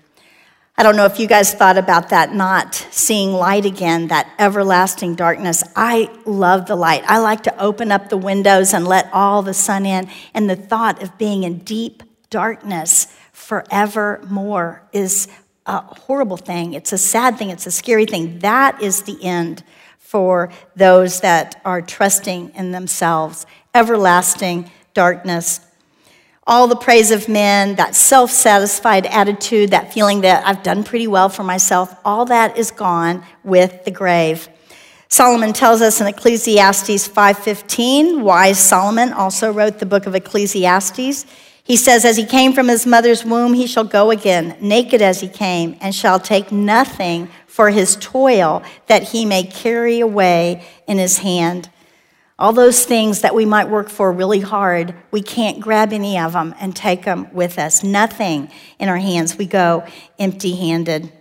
I 0.77 0.83
don't 0.83 0.97
know 0.97 1.05
if 1.05 1.21
you 1.21 1.29
guys 1.29 1.55
thought 1.55 1.79
about 1.79 2.09
that, 2.09 2.35
not 2.35 2.75
seeing 2.91 3.33
light 3.33 3.65
again, 3.65 4.09
that 4.09 4.33
everlasting 4.37 5.15
darkness. 5.15 5.63
I 5.77 6.11
love 6.27 6.67
the 6.67 6.75
light. 6.75 7.05
I 7.07 7.19
like 7.19 7.45
to 7.45 7.63
open 7.63 7.93
up 7.93 8.09
the 8.09 8.17
windows 8.17 8.75
and 8.75 8.85
let 8.85 9.09
all 9.13 9.43
the 9.43 9.55
sun 9.55 9.87
in. 9.87 10.11
And 10.35 10.51
the 10.51 10.57
thought 10.57 11.03
of 11.03 11.17
being 11.19 11.45
in 11.45 11.59
deep 11.59 12.03
darkness 12.31 13.17
forevermore 13.33 14.83
is 14.93 15.29
a 15.67 15.83
horrible 15.83 16.37
thing. 16.37 16.75
It's 16.75 16.93
a 16.93 16.99
sad 16.99 17.39
thing. 17.39 17.51
It's 17.51 17.67
a 17.67 17.71
scary 17.71 18.07
thing. 18.07 18.41
That 18.41 18.83
is 18.83 19.03
the 19.03 19.23
end 19.23 19.63
for 19.99 20.51
those 20.75 21.21
that 21.21 21.61
are 21.65 21.81
trusting 21.81 22.55
in 22.57 22.73
themselves. 22.73 23.47
Everlasting 23.73 24.69
darkness 24.95 25.61
all 26.51 26.67
the 26.67 26.75
praise 26.75 27.13
of 27.13 27.29
men, 27.29 27.77
that 27.77 27.95
self 27.95 28.29
satisfied 28.33 29.07
attitude, 29.07 29.71
that 29.71 29.95
feeling 29.95 30.23
that 30.23 30.45
I've 30.45 30.65
done 30.65 30.83
pretty 30.83 31.07
well 31.07 31.29
for 31.29 31.45
myself, 31.45 31.95
all 32.05 32.25
that 32.25 32.59
is 32.59 32.73
gone 32.73 33.25
with 33.45 33.85
the 33.85 33.93
grave. 33.93 34.49
Solomon 35.09 35.53
tells 35.53 35.81
us 35.81 36.01
in 36.01 36.09
Ecclesiastes 36.09 37.07
5:15, 37.07 38.23
wise 38.23 38.59
Solomon 38.59 39.13
also 39.13 39.53
wrote 39.53 39.79
the 39.79 39.87
book 39.87 40.07
of 40.07 40.17
Ecclesiastes. 40.17 41.25
He 41.63 41.77
says 41.77 42.05
as 42.05 42.17
he 42.17 42.25
came 42.25 42.53
from 42.53 42.67
his 42.67 42.85
mother's 42.85 43.25
womb 43.25 43.55
he 43.55 43.69
shall 43.69 43.85
go 43.85 44.11
again, 44.11 44.57
naked 44.61 45.01
as 45.01 45.21
he 45.21 45.29
came, 45.29 45.77
and 45.81 45.95
shall 45.95 46.19
take 46.19 46.51
nothing 46.51 47.29
for 47.47 47.71
his 47.71 47.97
toil 48.01 48.65
that 48.89 49.11
he 49.11 49.25
may 49.25 49.45
carry 49.45 50.01
away 50.01 50.65
in 50.89 50.99
his 50.99 51.19
hand. 51.19 51.71
All 52.41 52.55
those 52.55 52.87
things 52.87 53.21
that 53.21 53.35
we 53.35 53.45
might 53.45 53.69
work 53.69 53.91
for 53.91 54.11
really 54.11 54.41
hard, 54.41 54.95
we 55.11 55.21
can't 55.21 55.61
grab 55.61 55.93
any 55.93 56.19
of 56.19 56.33
them 56.33 56.55
and 56.59 56.75
take 56.75 57.05
them 57.05 57.31
with 57.35 57.59
us. 57.59 57.85
Nothing 57.85 58.51
in 58.79 58.89
our 58.89 58.97
hands. 58.97 59.37
We 59.37 59.45
go 59.45 59.87
empty 60.19 60.57
handed. 60.57 61.13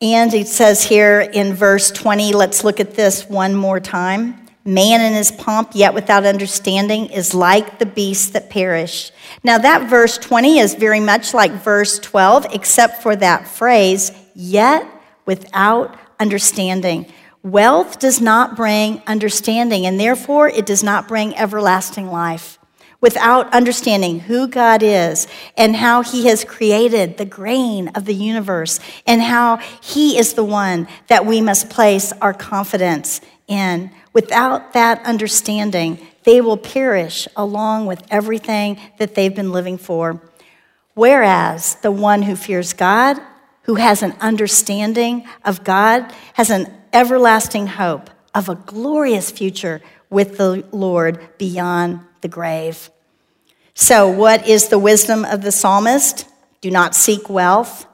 And 0.00 0.32
it 0.32 0.48
says 0.48 0.82
here 0.82 1.20
in 1.20 1.52
verse 1.52 1.90
20, 1.90 2.32
let's 2.32 2.64
look 2.64 2.80
at 2.80 2.94
this 2.94 3.28
one 3.28 3.54
more 3.54 3.78
time. 3.78 4.46
Man 4.64 5.02
in 5.02 5.12
his 5.12 5.30
pomp, 5.30 5.72
yet 5.74 5.92
without 5.92 6.24
understanding, 6.24 7.10
is 7.10 7.34
like 7.34 7.78
the 7.78 7.86
beasts 7.86 8.30
that 8.30 8.48
perish. 8.48 9.12
Now, 9.44 9.58
that 9.58 9.88
verse 9.90 10.16
20 10.16 10.58
is 10.58 10.74
very 10.74 11.00
much 11.00 11.34
like 11.34 11.52
verse 11.52 11.98
12, 11.98 12.46
except 12.52 13.02
for 13.02 13.14
that 13.16 13.46
phrase, 13.46 14.12
yet 14.34 14.86
without 15.26 15.98
understanding. 16.18 17.12
Wealth 17.46 18.00
does 18.00 18.20
not 18.20 18.56
bring 18.56 19.00
understanding, 19.06 19.86
and 19.86 20.00
therefore 20.00 20.48
it 20.48 20.66
does 20.66 20.82
not 20.82 21.06
bring 21.06 21.32
everlasting 21.36 22.08
life. 22.08 22.58
Without 23.00 23.54
understanding 23.54 24.18
who 24.18 24.48
God 24.48 24.82
is 24.82 25.28
and 25.56 25.76
how 25.76 26.02
He 26.02 26.26
has 26.26 26.44
created 26.44 27.18
the 27.18 27.24
grain 27.24 27.86
of 27.94 28.04
the 28.04 28.14
universe 28.14 28.80
and 29.06 29.22
how 29.22 29.58
He 29.80 30.18
is 30.18 30.34
the 30.34 30.42
one 30.42 30.88
that 31.06 31.24
we 31.24 31.40
must 31.40 31.70
place 31.70 32.12
our 32.14 32.34
confidence 32.34 33.20
in, 33.46 33.92
without 34.12 34.72
that 34.72 35.06
understanding, 35.06 36.04
they 36.24 36.40
will 36.40 36.56
perish 36.56 37.28
along 37.36 37.86
with 37.86 38.02
everything 38.10 38.76
that 38.98 39.14
they've 39.14 39.36
been 39.36 39.52
living 39.52 39.78
for. 39.78 40.20
Whereas 40.94 41.76
the 41.76 41.92
one 41.92 42.22
who 42.22 42.34
fears 42.34 42.72
God, 42.72 43.20
who 43.62 43.76
has 43.76 44.02
an 44.02 44.16
understanding 44.20 45.28
of 45.44 45.62
God, 45.62 46.12
has 46.32 46.50
an 46.50 46.75
everlasting 46.92 47.66
hope 47.66 48.10
of 48.34 48.48
a 48.48 48.54
glorious 48.54 49.30
future 49.30 49.80
with 50.10 50.38
the 50.38 50.64
Lord 50.72 51.18
beyond 51.38 52.00
the 52.20 52.28
grave. 52.28 52.90
So, 53.74 54.08
what 54.08 54.48
is 54.48 54.68
the 54.68 54.78
wisdom 54.78 55.24
of 55.24 55.42
the 55.42 55.52
psalmist? 55.52 56.26
Do 56.60 56.70
not 56.70 56.94
seek 56.94 57.28
wealth. 57.28 57.86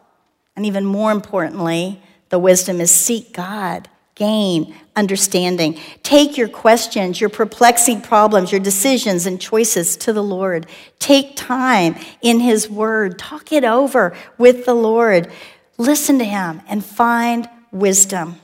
And 0.54 0.66
even 0.66 0.84
more 0.84 1.10
importantly, 1.10 2.02
the 2.28 2.38
wisdom 2.38 2.80
is 2.80 2.90
seek 2.90 3.32
God, 3.32 3.88
gain 4.14 4.74
understanding. 4.94 5.78
Take 6.02 6.36
your 6.36 6.48
questions, 6.48 7.20
your 7.20 7.30
perplexing 7.30 8.02
problems, 8.02 8.52
your 8.52 8.60
decisions 8.60 9.26
and 9.26 9.40
choices 9.40 9.96
to 9.98 10.12
the 10.12 10.22
Lord. 10.22 10.66
Take 10.98 11.36
time 11.36 11.96
in 12.20 12.40
His 12.40 12.68
Word. 12.68 13.18
Talk 13.18 13.52
it 13.52 13.64
over 13.64 14.14
with 14.38 14.66
the 14.66 14.74
Lord. 14.74 15.30
Listen 15.78 16.18
to 16.18 16.24
Him 16.24 16.62
and 16.68 16.84
find 16.84 17.48
wisdom. 17.70 18.41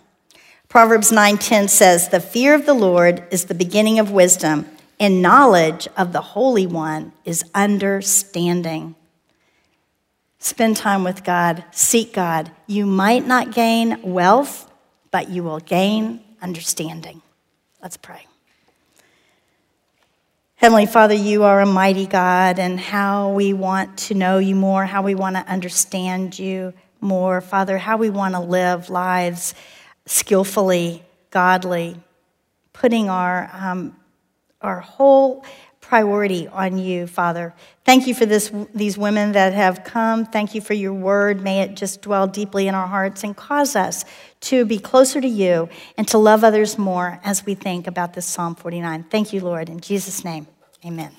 Proverbs 0.69 1.11
9:10 1.11 1.67
says, 1.69 2.09
"The 2.09 2.21
fear 2.21 2.53
of 2.55 2.67
the 2.67 2.75
Lord 2.75 3.25
is 3.31 3.47
the 3.47 3.55
beginning 3.55 3.99
of 3.99 4.11
wisdom, 4.11 4.67
and 5.01 5.23
knowledge 5.23 5.89
of 5.97 6.13
the 6.13 6.21
Holy 6.21 6.67
One 6.67 7.13
is 7.25 7.43
understanding." 7.55 8.95
Spend 10.39 10.77
time 10.77 11.05
with 11.05 11.25
God, 11.25 11.65
seek 11.71 12.13
God. 12.13 12.51
You 12.67 12.85
might 12.85 13.27
not 13.27 13.53
gain 13.53 13.99
wealth, 14.03 14.71
but 15.11 15.31
you 15.31 15.43
will 15.43 15.59
gain 15.59 16.21
understanding. 16.43 17.23
Let's 17.83 17.97
pray. 17.97 18.27
Heavenly 20.57 20.87
Father, 20.87 21.15
you 21.15 21.45
are 21.45 21.61
a 21.61 21.67
mighty 21.67 22.07
God, 22.07 22.59
and 22.59 22.79
how 22.79 23.31
we 23.31 23.55
want 23.55 23.97
to 23.97 24.15
know 24.15 24.37
you 24.37 24.55
more, 24.55 24.85
how 24.85 25.01
we 25.01 25.15
want 25.15 25.37
to 25.37 25.51
understand 25.51 26.39
you 26.39 26.75
more, 27.01 27.41
Father, 27.41 27.79
how 27.79 27.97
we 27.97 28.11
want 28.11 28.35
to 28.35 28.41
live 28.41 28.91
lives 28.91 29.55
skillfully, 30.09 31.03
godly, 31.31 31.97
putting 32.73 33.09
our, 33.09 33.51
um, 33.53 33.97
our 34.61 34.81
whole 34.81 35.45
priority 35.81 36.47
on 36.49 36.77
you, 36.77 37.07
Father. 37.07 37.55
Thank 37.85 38.07
you 38.07 38.15
for 38.15 38.27
this, 38.27 38.53
these 38.75 38.99
women 38.99 39.33
that 39.33 39.55
have 39.55 39.85
come. 39.85 40.27
Thank 40.27 40.55
you 40.55 40.61
for 40.61 40.75
your 40.75 40.93
word. 40.93 41.41
May 41.41 41.61
it 41.61 41.77
just 41.77 42.03
dwell 42.03 42.27
deeply 42.27 42.69
in 42.69 42.75
our 42.75 42.87
hearts 42.87 43.25
and 43.25 43.35
cause 43.35 43.75
us 43.75 44.05
to 44.43 44.67
be 44.67 44.79
closer 44.79 45.21
to 45.21 45.29
you 45.29 45.69
and 45.97 46.07
to 46.09 46.19
love 46.19 46.45
others 46.45 46.77
more 46.77 47.21
as 47.25 47.47
we 47.47 47.55
think 47.55 47.87
about 47.87 48.13
this 48.13 48.27
Psalm 48.27 48.55
49. 48.55 49.05
Thank 49.05 49.33
you, 49.33 49.41
Lord. 49.41 49.71
In 49.71 49.81
Jesus' 49.81 50.25
name, 50.25 50.47
amen. 50.85 51.13